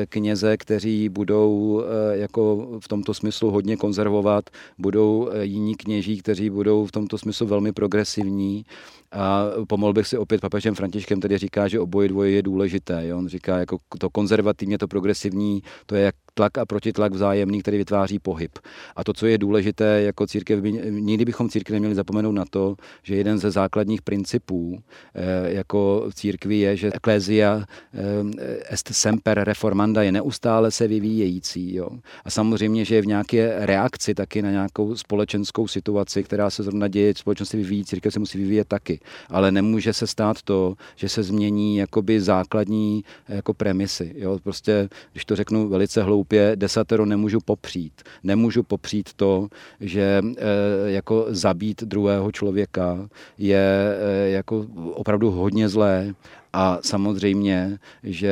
[0.10, 6.92] kněze, kteří budou jako v tomto smyslu hodně konzervovat, budou jiní kněží, kteří budou v
[6.92, 8.66] tomto smyslu velmi progresivní
[9.12, 13.08] a pomohl bych si opět papežem Františkem, který říká, že oboje dvoje je důležité.
[13.08, 13.18] Jo?
[13.18, 17.78] On říká, jako to konzervativně, to progresivní, to je jak tlak a protitlak vzájemný, který
[17.78, 18.60] vytváří pohyb.
[18.96, 23.16] A to, co je důležité jako církev, nikdy bychom církev neměli zapomenout na to, že
[23.16, 24.80] jeden ze základních principů
[25.16, 31.76] eh, jako církvi je, že ecclesia eh, est semper reformanda je neustále se vyvíjející.
[31.76, 31.90] Jo?
[32.26, 36.88] A samozřejmě, že je v nějaké reakci taky na nějakou společenskou situaci, která se zrovna
[36.88, 39.00] děje, společnost se vyvíjí, církev se musí vyvíjet taky.
[39.30, 44.14] Ale nemůže se stát to, že se změní jakoby základní jako premisy.
[44.18, 44.40] Jo?
[44.44, 47.94] Prostě, když to řeknu velice hloupě, hloupě desatero nemůžu popřít.
[48.24, 49.48] Nemůžu popřít to,
[49.80, 56.14] že e, jako zabít druhého člověka je e, jako opravdu hodně zlé
[56.54, 58.32] a samozřejmě, že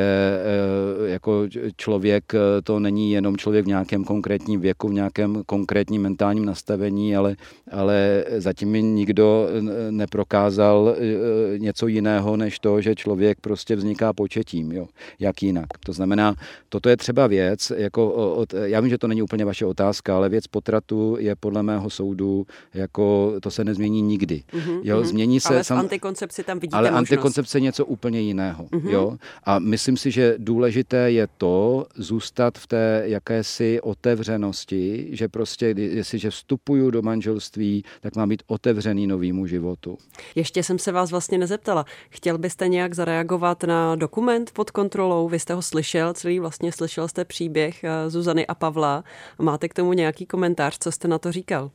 [1.05, 1.47] eh, jako
[1.77, 7.15] člověk eh, to není jenom člověk v nějakém konkrétním věku, v nějakém konkrétním mentálním nastavení,
[7.15, 7.35] ale,
[7.71, 9.47] ale zatím mi nikdo
[9.89, 14.87] neprokázal eh, něco jiného, než to, že člověk prostě vzniká početím, jo,
[15.19, 15.67] jak jinak.
[15.85, 16.35] To znamená,
[16.69, 20.29] toto je třeba věc, jako od, já vím, že to není úplně vaše otázka, ale
[20.29, 24.43] věc potratu je podle mého soudu, jako to se nezmění nikdy.
[24.53, 25.53] Mm-hmm, jo, změní se...
[25.53, 27.11] Ale v sam, antikoncepci tam vidíte Ale možnost.
[27.11, 28.63] antikoncepce je něco úplně úplně jiného.
[28.63, 28.89] Mm-hmm.
[28.89, 29.17] Jo?
[29.43, 36.29] A myslím si, že důležité je to zůstat v té jakési otevřenosti, že prostě, jestliže
[36.29, 39.97] vstupuju do manželství, tak mám být otevřený novýmu životu.
[40.35, 41.85] Ještě jsem se vás vlastně nezeptala.
[42.09, 45.29] Chtěl byste nějak zareagovat na dokument pod kontrolou?
[45.29, 49.03] Vy jste ho slyšel, celý vlastně slyšel jste příběh eh, Zuzany a Pavla.
[49.41, 51.71] Máte k tomu nějaký komentář, co jste na to říkal?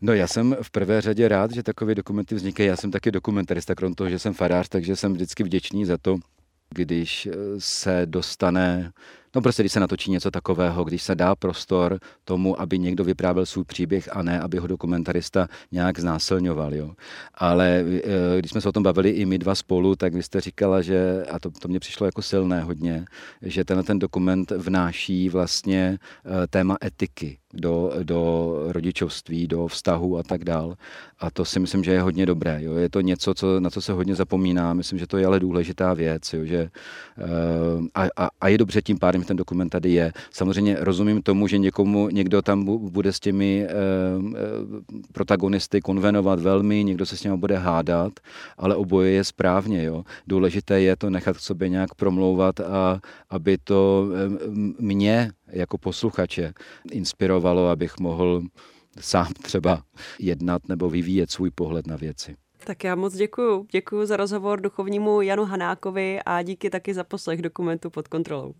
[0.00, 2.68] No já jsem v prvé řadě rád, že takové dokumenty vznikají.
[2.68, 6.18] Já jsem taky dokumentarista, krom toho, že jsem farář, takže jsem vždycky vděčný za to,
[6.74, 8.92] když eh, se dostane,
[9.34, 13.46] no prostě když se natočí něco takového, když se dá prostor tomu, aby někdo vyprávěl
[13.46, 16.74] svůj příběh a ne, aby ho dokumentarista nějak znásilňoval.
[16.74, 16.92] Jo.
[17.34, 20.40] Ale eh, když jsme se o tom bavili i my dva spolu, tak vy jste
[20.40, 23.04] říkala, že, a to, to mě přišlo jako silné hodně,
[23.42, 30.22] že tenhle ten dokument vnáší vlastně eh, téma etiky do, do rodičovství, do vztahu a
[30.22, 30.74] tak dál.
[31.18, 32.58] A to si myslím, že je hodně dobré.
[32.62, 32.74] Jo.
[32.74, 34.74] Je to něco, co, na co se hodně zapomíná.
[34.74, 36.32] Myslím, že to je ale důležitá věc.
[36.32, 36.70] Jo, že,
[37.18, 37.24] eh,
[37.94, 40.12] a, a, a je dobře tím pádem, že ten dokument tady je.
[40.30, 44.40] Samozřejmě rozumím tomu, že někomu, někdo tam bude s těmi eh, eh,
[45.12, 48.12] protagonisty konvenovat velmi, někdo se s nimi bude hádat,
[48.58, 49.84] ale oboje je správně.
[49.84, 50.04] Jo.
[50.26, 54.08] Důležité je to nechat k sobě nějak promlouvat a aby to
[54.78, 56.52] mě jako posluchače
[56.90, 58.42] inspirovalo, abych mohl
[59.00, 59.82] sám třeba
[60.18, 62.36] jednat nebo vyvíjet svůj pohled na věci.
[62.64, 63.66] Tak já moc děkuji.
[63.72, 68.54] Děkuji za rozhovor duchovnímu Janu Hanákovi a díky taky za poslech dokumentu pod kontrolou.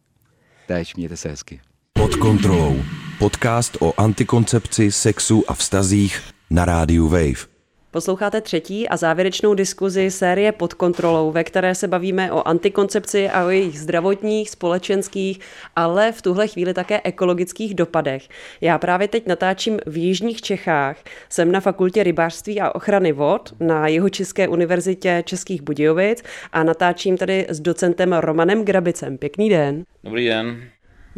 [0.67, 1.61] Též mějte se hezky.
[1.93, 2.77] Pod kontrolou.
[3.19, 6.21] Podcast o antikoncepci, sexu a vztazích
[6.51, 7.58] na rádiu Wave.
[7.99, 13.45] Posloucháte třetí a závěrečnou diskuzi série pod kontrolou, ve které se bavíme o antikoncepci a
[13.45, 15.41] o jejich zdravotních, společenských,
[15.77, 18.29] ale v tuhle chvíli také ekologických dopadech.
[18.61, 20.97] Já právě teď natáčím v Jižních Čechách.
[21.29, 27.47] Jsem na fakultě rybářství a ochrany vod na Jihočeské univerzitě Českých Budějovic a natáčím tady
[27.49, 29.19] s docentem Romanem Grabicem.
[29.19, 29.85] Pěkný den.
[30.05, 30.63] Dobrý den.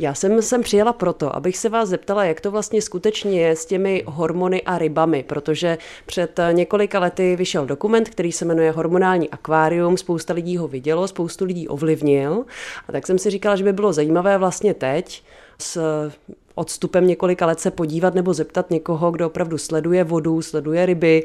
[0.00, 3.66] Já jsem sem přijela proto, abych se vás zeptala, jak to vlastně skutečně je s
[3.66, 9.96] těmi hormony a rybami, protože před několika lety vyšel dokument, který se jmenuje Hormonální akvárium,
[9.96, 12.44] spousta lidí ho vidělo, spoustu lidí ovlivnil.
[12.88, 15.22] A tak jsem si říkala, že by bylo zajímavé vlastně teď
[15.58, 15.80] s
[16.61, 21.25] odstupem několika let se podívat nebo zeptat někoho, kdo opravdu sleduje vodu, sleduje ryby,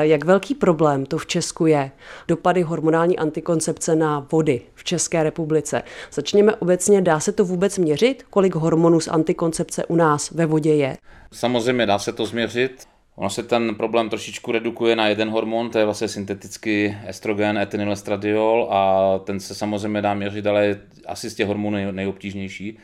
[0.00, 1.90] jak velký problém to v Česku je.
[2.28, 5.82] Dopady hormonální antikoncepce na vody v České republice.
[6.12, 10.74] Začněme obecně, dá se to vůbec měřit, kolik hormonů z antikoncepce u nás ve vodě
[10.74, 10.96] je?
[11.32, 12.84] Samozřejmě dá se to změřit.
[13.16, 18.68] Ono se ten problém trošičku redukuje na jeden hormon, to je vlastně syntetický estrogen, etynylestradiol
[18.70, 22.78] a ten se samozřejmě dá měřit, ale je asi z těch hormonů nejobtížnější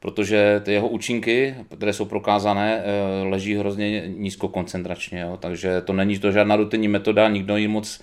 [0.00, 5.36] protože ty jeho účinky, které jsou prokázané, eh, leží hrozně nízkokoncentračně, jo?
[5.40, 8.00] takže to není to žádná rutinní metoda, nikdo ji moc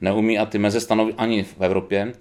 [0.00, 2.12] neumí a ty meze stanoví ani v Evropě.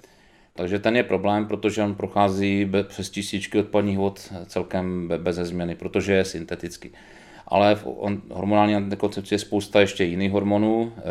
[0.57, 6.13] Takže ten je problém, protože on prochází přes tisíčky odpadních vod celkem bez změny, protože
[6.13, 6.89] je syntetický.
[7.47, 7.86] Ale v
[8.32, 10.93] hormonální antikoncepci je spousta ještě jiných hormonů.
[10.97, 11.01] E,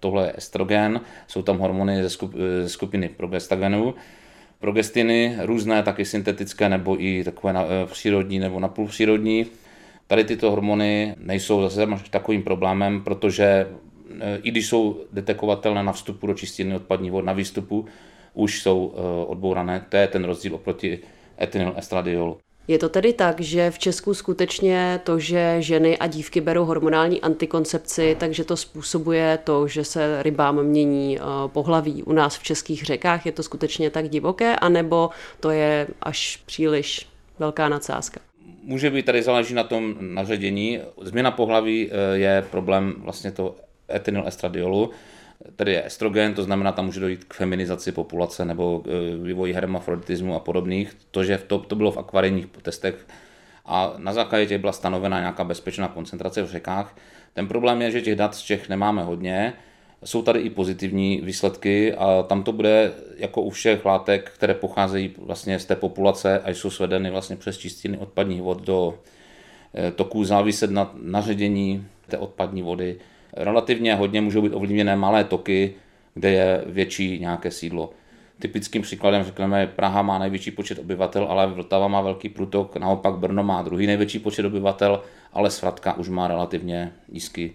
[0.00, 3.94] tohle je estrogen, jsou tam hormony ze skupiny progestagenů.
[4.60, 9.46] Progestiny různé, taky syntetické nebo i takové e, přírodní nebo napůlpřírodní.
[10.06, 13.66] Tady tyto hormony nejsou zase takovým problémem, protože e,
[14.42, 17.86] i když jsou detekovatelné na vstupu do čistírny odpadní vod, na výstupu
[18.34, 18.86] už jsou
[19.26, 19.86] odbourané.
[19.88, 20.98] To je ten rozdíl oproti
[21.76, 22.38] estradiolu.
[22.68, 27.20] Je to tedy tak, že v Česku skutečně to, že ženy a dívky berou hormonální
[27.20, 32.84] antikoncepci, takže to způsobuje to, že se rybám mění eh, pohlaví u nás v českých
[32.84, 33.26] řekách.
[33.26, 35.10] Je to skutečně tak divoké, anebo
[35.40, 37.06] to je až příliš
[37.38, 38.20] velká nadsázka?
[38.62, 40.80] Může být, tady záleží na tom naředění.
[41.02, 43.54] Změna pohlaví eh, je problém vlastně toho
[44.26, 44.90] estradiolu.
[45.56, 50.34] Tady je estrogen, to znamená, tam může dojít k feminizaci populace nebo e, vývoji hermafroditismu
[50.34, 50.96] a podobných.
[51.10, 53.06] To, že to, to bylo v akvarijních testech
[53.68, 56.96] a na základě těch byla stanovena nějaká bezpečná koncentrace v řekách.
[57.34, 59.52] Ten problém je, že těch dat z Čech nemáme hodně,
[60.04, 65.14] jsou tady i pozitivní výsledky a tam to bude jako u všech látek, které pocházejí
[65.18, 68.98] vlastně z té populace a jsou svedeny vlastně přes čistiny odpadních vod do
[69.74, 72.96] e, toků záviset na naředění té odpadní vody
[73.32, 75.74] relativně hodně můžou být ovlivněné malé toky,
[76.14, 77.90] kde je větší nějaké sídlo.
[78.38, 83.42] Typickým příkladem řekneme, Praha má největší počet obyvatel, ale Vltava má velký průtok, naopak Brno
[83.44, 85.02] má druhý největší počet obyvatel,
[85.32, 87.52] ale Svratka už má relativně nízký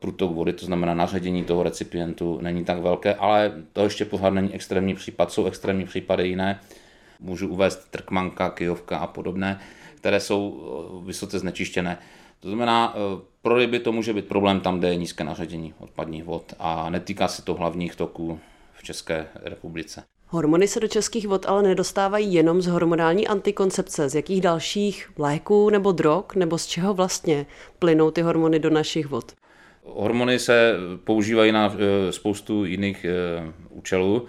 [0.00, 4.54] průtok vody, to znamená naředění toho recipientu není tak velké, ale to ještě pořád není
[4.54, 6.60] extrémní případ, jsou extrémní případy jiné.
[7.20, 9.60] Můžu uvést Trkmanka, Kijovka a podobné,
[9.96, 11.98] které jsou eh, vysoce znečištěné.
[12.40, 16.24] To znamená, eh, pro ryby to může být problém tam, kde je nízké naředění odpadních
[16.24, 18.40] vod a netýká se to hlavních toků
[18.74, 20.04] v České republice.
[20.32, 24.08] Hormony se do českých vod ale nedostávají jenom z hormonální antikoncepce.
[24.08, 27.46] Z jakých dalších léků nebo drog, nebo z čeho vlastně
[27.78, 29.32] plynou ty hormony do našich vod?
[29.84, 30.74] Hormony se
[31.04, 34.26] používají na eh, spoustu jiných eh, účelů.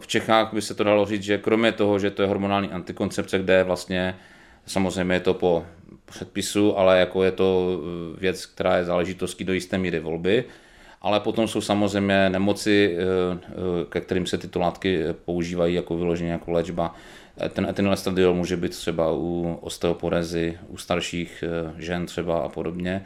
[0.00, 3.38] V Čechách by se to dalo říct, že kromě toho, že to je hormonální antikoncepce,
[3.38, 4.18] kde vlastně
[4.66, 5.64] samozřejmě je to po
[6.12, 7.78] předpisu, ale jako je to
[8.16, 10.44] eh, věc, která je záležitostí do jisté míry volby.
[11.02, 16.32] Ale potom jsou samozřejmě nemoci, eh, eh, ke kterým se tyto látky používají jako vyloženě
[16.32, 16.94] jako léčba.
[17.52, 21.44] Ten etynylestradiol může být třeba u osteoporezy, u starších
[21.78, 23.04] žen třeba a podobně.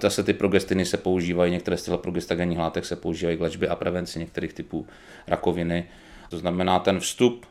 [0.00, 3.76] Zase ty progestiny se používají, některé z těchto progestagenních látek se používají k léčbě a
[3.76, 4.86] prevenci některých typů
[5.26, 5.84] rakoviny.
[6.30, 7.46] To znamená, ten vstup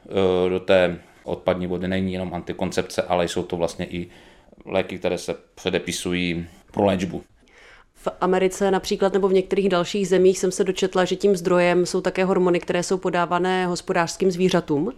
[0.49, 4.09] do té odpadní vody není jenom antikoncepce, ale jsou to vlastně i
[4.65, 7.23] léky, které se předepisují pro léčbu.
[8.03, 12.01] V Americe například nebo v některých dalších zemích jsem se dočetla, že tím zdrojem jsou
[12.01, 14.91] také hormony, které jsou podávané hospodářským zvířatům.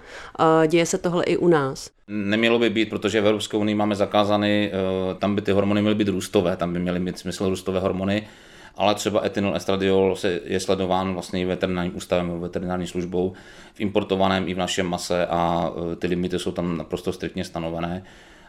[0.67, 1.89] Děje se tohle i u nás?
[2.07, 5.95] Nemělo by být, protože v Evropské unii máme zakázány, eh, tam by ty hormony měly
[5.95, 8.27] být růstové, tam by měly mít smysl růstové hormony,
[8.75, 13.33] ale třeba etynyl estradiol se je sledován vlastně i veterinárním ústavem, veterinární službou
[13.73, 18.03] v importovaném i v našem mase a eh, ty limity jsou tam naprosto striktně stanovené.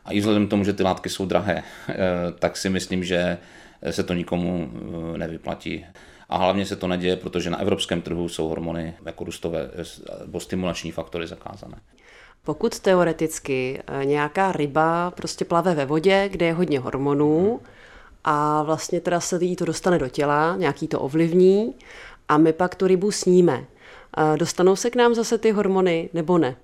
[0.05, 1.97] A i vzhledem k tomu, že ty látky jsou drahé, eh,
[2.39, 3.39] tak si myslím, že
[3.91, 4.71] se to nikomu
[5.15, 5.87] eh, nevyplatí.
[6.29, 9.71] A hlavně se to neděje, protože na evropském trhu jsou hormony jako růstové
[10.21, 11.77] nebo stimulační faktory zakázané.
[12.45, 17.61] Pokud teoreticky eh, nějaká ryba prostě plave ve vodě, kde je hodně hormonů
[18.25, 21.75] a vlastně teda se jí to dostane do těla, nějaký to ovlivní
[22.29, 23.65] a my pak tu rybu sníme,
[24.37, 26.57] dostanou se k nám zase ty hormony nebo ne?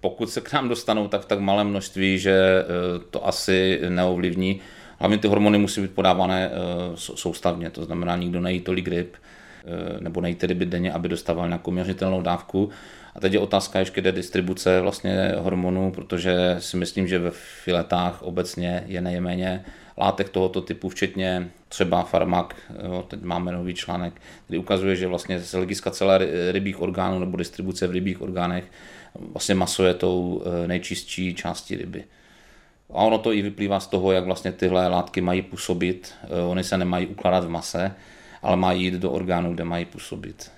[0.00, 2.64] Pokud se k nám dostanou, tak v tak malém množství, že eh,
[3.10, 4.60] to asi neovlivní.
[4.98, 6.56] Hlavně ty hormony musí být podávané eh,
[6.94, 11.70] soustavně, to znamená, nikdo nejí tolik ryb, eh, nebo nejí tedy denně, aby dostával nějakou
[11.70, 12.70] měřitelnou dávku.
[13.14, 17.30] A teď je otázka ještě kde distribuce vlastně hormonů, protože si myslím, že ve
[17.64, 19.64] filetách obecně je nejméně
[19.98, 25.40] látek tohoto typu, včetně třeba farmak, jo, teď máme nový článek, který ukazuje, že vlastně
[25.40, 26.18] z hlediska celé
[26.52, 28.64] rybích orgánů nebo distribuce v rybích orgánech
[29.14, 32.04] vlastně maso je tou eh, nejčistší částí ryby.
[32.90, 36.14] A ono to i vyplývá z toho, jak vlastně tyhle látky mají působit.
[36.24, 37.94] Eh, Ony se nemají ukládat v mase,
[38.42, 40.50] ale mají jít do orgánů, kde mají působit.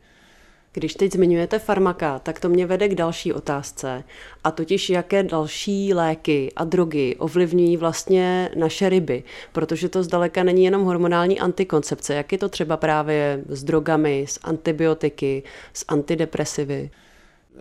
[0.75, 4.05] Když teď zmiňujete farmaka, tak to mě vede k další otázce.
[4.45, 9.23] A totiž, jaké další léky a drogy ovlivňují vlastně naše ryby.
[9.53, 12.15] Protože to zdaleka není jenom hormonální antikoncepce.
[12.15, 15.43] Jak je to třeba právě s drogami, s antibiotiky,
[15.73, 16.91] s antidepresivy?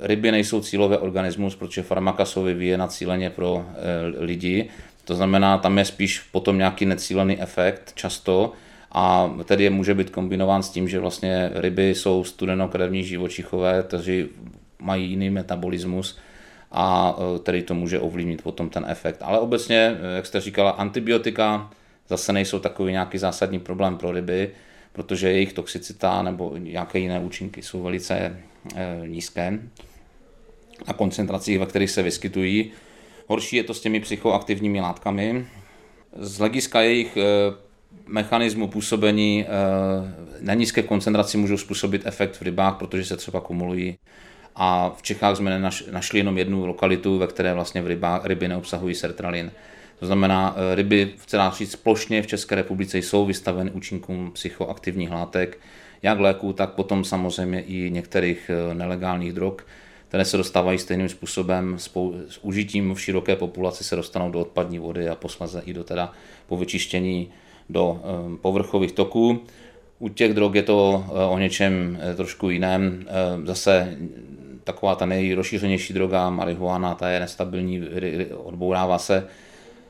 [0.01, 4.69] Ryby nejsou cílové organismus, protože farmaka jsou vyvíjena cíleně pro e, lidi.
[5.05, 8.53] To znamená, tam je spíš potom nějaký necílený efekt často
[8.91, 14.25] a tedy může být kombinován s tím, že vlastně ryby jsou studenokrevní živočichové, kteří
[14.79, 16.17] mají jiný metabolismus
[16.71, 19.17] a který to může ovlivnit potom ten efekt.
[19.21, 21.71] Ale obecně, jak jste říkala, antibiotika
[22.09, 24.49] zase nejsou takový nějaký zásadní problém pro ryby,
[24.93, 28.37] protože jejich toxicita nebo nějaké jiné účinky jsou velice
[29.05, 29.59] nízké
[30.87, 32.71] na koncentracích, ve kterých se vyskytují.
[33.27, 35.45] Horší je to s těmi psychoaktivními látkami.
[36.19, 37.23] Z hlediska jejich eh,
[38.07, 39.49] mechanismu působení eh,
[40.41, 43.97] na nízké koncentraci můžou způsobit efekt v rybách, protože se třeba kumulují.
[44.55, 45.59] A v Čechách jsme
[45.91, 49.51] našli jenom jednu lokalitu, ve které vlastně v rybách, ryby neobsahují sertralin.
[49.99, 55.11] To znamená, eh, ryby v celá říct plošně v České republice jsou vystaveny účinkům psychoaktivních
[55.11, 55.59] látek,
[56.01, 59.61] jak léků, tak potom samozřejmě i některých nelegálních drog
[60.11, 61.75] které se dostávají stejným způsobem
[62.27, 66.11] s užitím v široké populaci se dostanou do odpadní vody a posledně i do teda
[66.47, 67.29] po vyčištění
[67.69, 69.39] do ehm, povrchových toků.
[69.99, 73.05] U těch drog je to eh, o něčem eh, trošku jiném.
[73.07, 73.97] Ehm, zase
[74.63, 77.81] taková ta nejrozšířenější droga, marihuana, ta je nestabilní,
[78.35, 79.27] odbourává se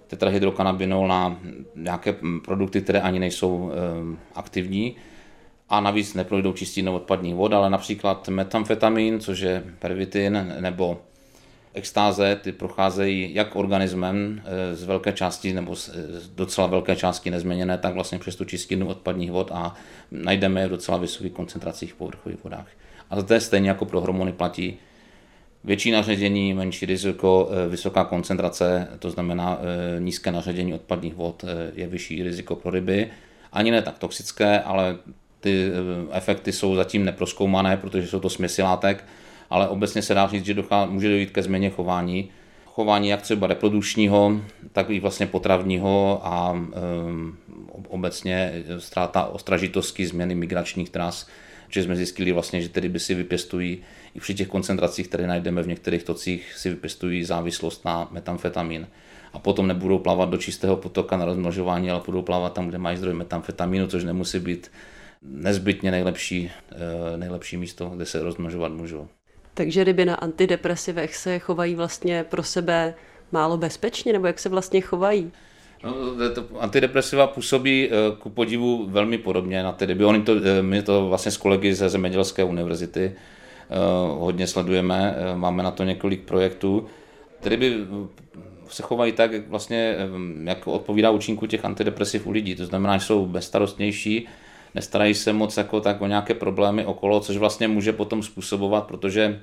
[0.08, 1.40] tetrahydrokanabinol na
[1.76, 2.16] nějaké
[2.46, 4.96] produkty, které ani nejsou ehm, aktivní
[5.72, 11.02] a navíc neprojdou čistinou odpadních vod, ale například metamfetamin, což je pervitin, nebo
[11.74, 15.90] extáze, ty procházejí jak organismem eh, z velké části nebo z
[16.36, 19.76] docela velké části nezměněné, tak vlastně přes tu čistinu odpadních vod a
[20.12, 22.68] najdeme je v docela vysokých koncentracích v povrchových vodách.
[23.10, 24.78] A to je stejně jako pro hormony platí.
[25.64, 31.46] Větší naředění, menší riziko, eh, vysoká koncentrace, to znamená eh, nízké naředění odpadních vod,
[31.76, 33.10] je vyšší riziko pro ryby.
[33.54, 34.98] Ani ne tak toxické, ale
[35.42, 39.06] ty eh, efekty jsou zatím neproskoumané, protože jsou to směsi látek,
[39.50, 42.30] ale obecně se dá říct, že dochá, může dojít ke změně chování.
[42.66, 47.38] Chování jak třeba reprodukčního, tak i vlastně potravního a um,
[47.88, 51.28] obecně ztráta ostražitosti, změny migračních tras,
[51.70, 53.82] že jsme zjistili vlastně, že tedy by si vypěstují
[54.16, 58.88] i při těch koncentracích, které najdeme v některých tocích, si vypěstují závislost na metamfetamin
[59.34, 62.98] a potom nebudou plavat do čistého potoka na rozmnožování, ale budou plavat tam, kde mají
[62.98, 64.72] zdroj metamfetaminu, což nemusí být
[65.22, 69.08] nezbytně nejlepší, eh, nejlepší místo, kde se rozmnožovat můžou.
[69.54, 72.94] Takže ryby na antidepresivech se chovají vlastně pro sebe
[73.32, 75.32] málo bezpečně, nebo jak se vlastně chovají?
[75.84, 75.94] No,
[76.36, 80.06] to, antidepresiva působí eh, ku podivu velmi podobně na ty ryby.
[80.06, 83.16] Oni to, eh, my to vlastně s kolegy ze Zemědělské univerzity
[84.18, 86.86] hodně sledujeme, máme na to několik projektů.
[87.40, 87.78] Ty ryby
[88.70, 89.96] se chovají tak, jak vlastně
[90.44, 92.56] jak odpovídá účinku těch antidepresiv u lidí.
[92.56, 94.28] To znamená, že jsou bezstarostnější,
[94.76, 99.40] nestarají se moc jako tak o nějaké problémy okolo, což vlastně může potom způsobovat, protože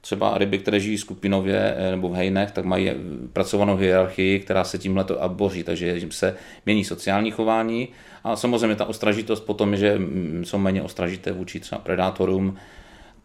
[0.00, 2.90] třeba ryby, které žijí skupinově eh, nebo v hejnech, tak mají
[3.32, 7.88] pracovanou hierarchii, která se tímhle to a boří, takže jim se mění sociální chování.
[8.24, 12.56] A samozřejmě ta ostražitost potom je, že mm, jsou méně ostražité vůči třeba predátorům,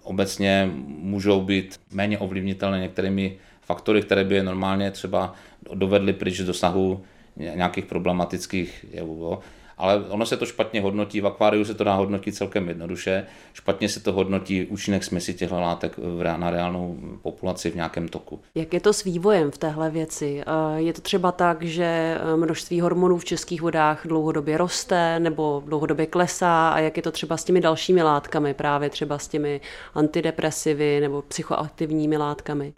[0.03, 5.33] obecně můžou být méně ovlivnitelné některými faktory, které by je normálně třeba
[5.73, 7.03] dovedly pryč z dosahu
[7.35, 9.39] nějakých problematických jevů
[9.81, 13.89] ale ono se to špatně hodnotí, v akváriu se to dá hodnotit celkem jednoduše, špatně
[13.89, 15.95] se to hodnotí účinek směsi těchto látek
[16.37, 18.39] na reálnou populaci v nějakém toku.
[18.55, 20.43] Jak je to s vývojem v téhle věci?
[20.75, 26.05] Je to třeba tak, že e, množství hormonů v českých vodách dlouhodobě roste nebo dlouhodobě
[26.05, 29.61] klesá a jak je to třeba s těmi dalšími látkami, právě třeba s těmi
[29.93, 32.73] antidepresivy nebo psychoaktivními látkami?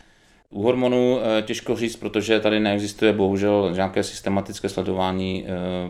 [0.49, 5.45] U hormonů e, těžko říct, protože tady neexistuje bohužel nějaké systematické sledování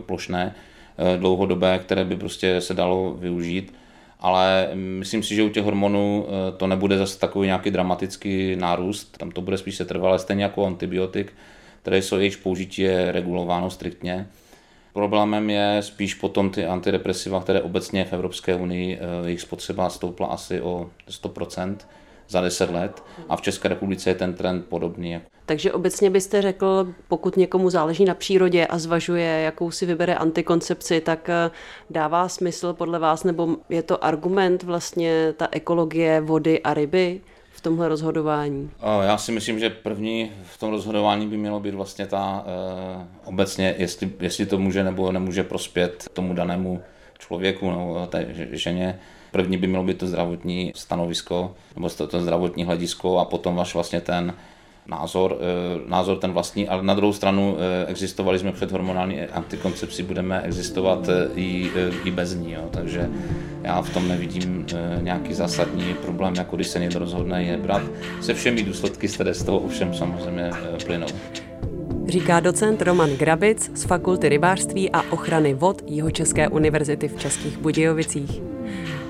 [0.06, 0.54] plošné.
[0.98, 3.74] Eh, dlouhodobé, které by prostě se dalo využít.
[4.20, 9.18] Ale myslím si, že u těch hormonů eh, to nebude zase takový nějaký dramatický nárůst,
[9.18, 11.32] tam to bude spíš se trvalé, stejně jako antibiotik,
[11.82, 14.26] které jsou jejich použití je regulováno striktně.
[14.92, 20.26] Problémem je spíš potom ty antidepresiva, které obecně v Evropské unii eh, jejich spotřeba stoupla
[20.26, 21.76] asi o 100%
[22.28, 25.20] za 10 let a v České republice je ten trend podobný.
[25.46, 31.00] Takže obecně byste řekl, pokud někomu záleží na přírodě a zvažuje, jakou si vybere antikoncepci,
[31.00, 31.50] tak eh,
[31.90, 37.20] dává smysl podle vás, nebo je to argument vlastně ta ekologie vody a ryby?
[37.54, 38.70] v tomhle rozhodování?
[39.02, 43.74] Já si myslím, že první v tom rozhodování by mělo být vlastně ta e, obecně,
[43.78, 46.82] jestli, jestli to může nebo nemůže prospět tomu danému
[47.26, 48.98] člověku nebo té ženě.
[49.30, 53.74] První by mělo být to zdravotní stanovisko nebo to, to zdravotní hledisko a potom až
[53.74, 54.34] vlastně ten
[54.86, 60.02] názor, eh, názor ten vlastní, ale na druhou stranu eh, existovali jsme před hormonální antikoncepcí,
[60.02, 61.70] budeme existovat eh, i,
[62.04, 62.68] i bez ní, jo.
[62.70, 63.08] takže
[63.62, 64.66] já v tom nevidím
[65.00, 67.82] nějaký zásadní problém, jako když se někdo rozhodne je brát
[68.20, 70.50] se všemi důsledky, které z toho ovšem samozřejmě
[70.86, 71.06] plynou.
[72.14, 78.42] Říká docent Roman Grabic z Fakulty rybářství a ochrany vod Jihočeské univerzity v Českých Budějovicích.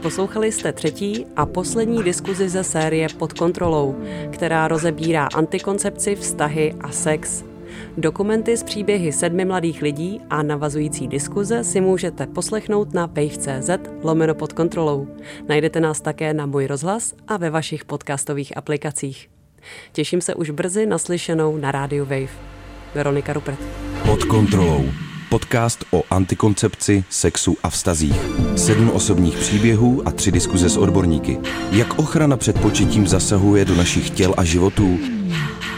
[0.03, 3.97] Poslouchali jste třetí a poslední diskuzi ze série Pod kontrolou,
[4.33, 7.45] která rozebírá antikoncepci, vztahy a sex.
[7.97, 13.71] Dokumenty z příběhy sedmi mladých lidí a navazující diskuze si můžete poslechnout na wave.cz
[14.03, 15.09] lomeno pod kontrolou.
[15.49, 19.31] Najdete nás také na Můj rozhlas a ve vašich podcastových aplikacích.
[19.93, 22.54] Těším se už brzy naslyšenou na rádiu Wave.
[22.95, 23.59] Veronika Rupert.
[24.07, 24.85] Pod kontrolou.
[25.31, 28.21] Podcast o antikoncepci, sexu a vztazích.
[28.57, 31.39] Sedm osobních příběhů a tři diskuze s odborníky.
[31.71, 34.99] Jak ochrana před početím zasahuje do našich těl a životů?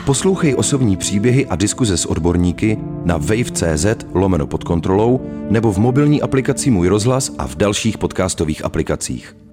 [0.06, 6.22] Poslouchej osobní příběhy a diskuze s odborníky na wave.cz lomeno pod kontrolou nebo v mobilní
[6.22, 9.45] aplikaci Můj rozhlas a v dalších podcastových aplikacích.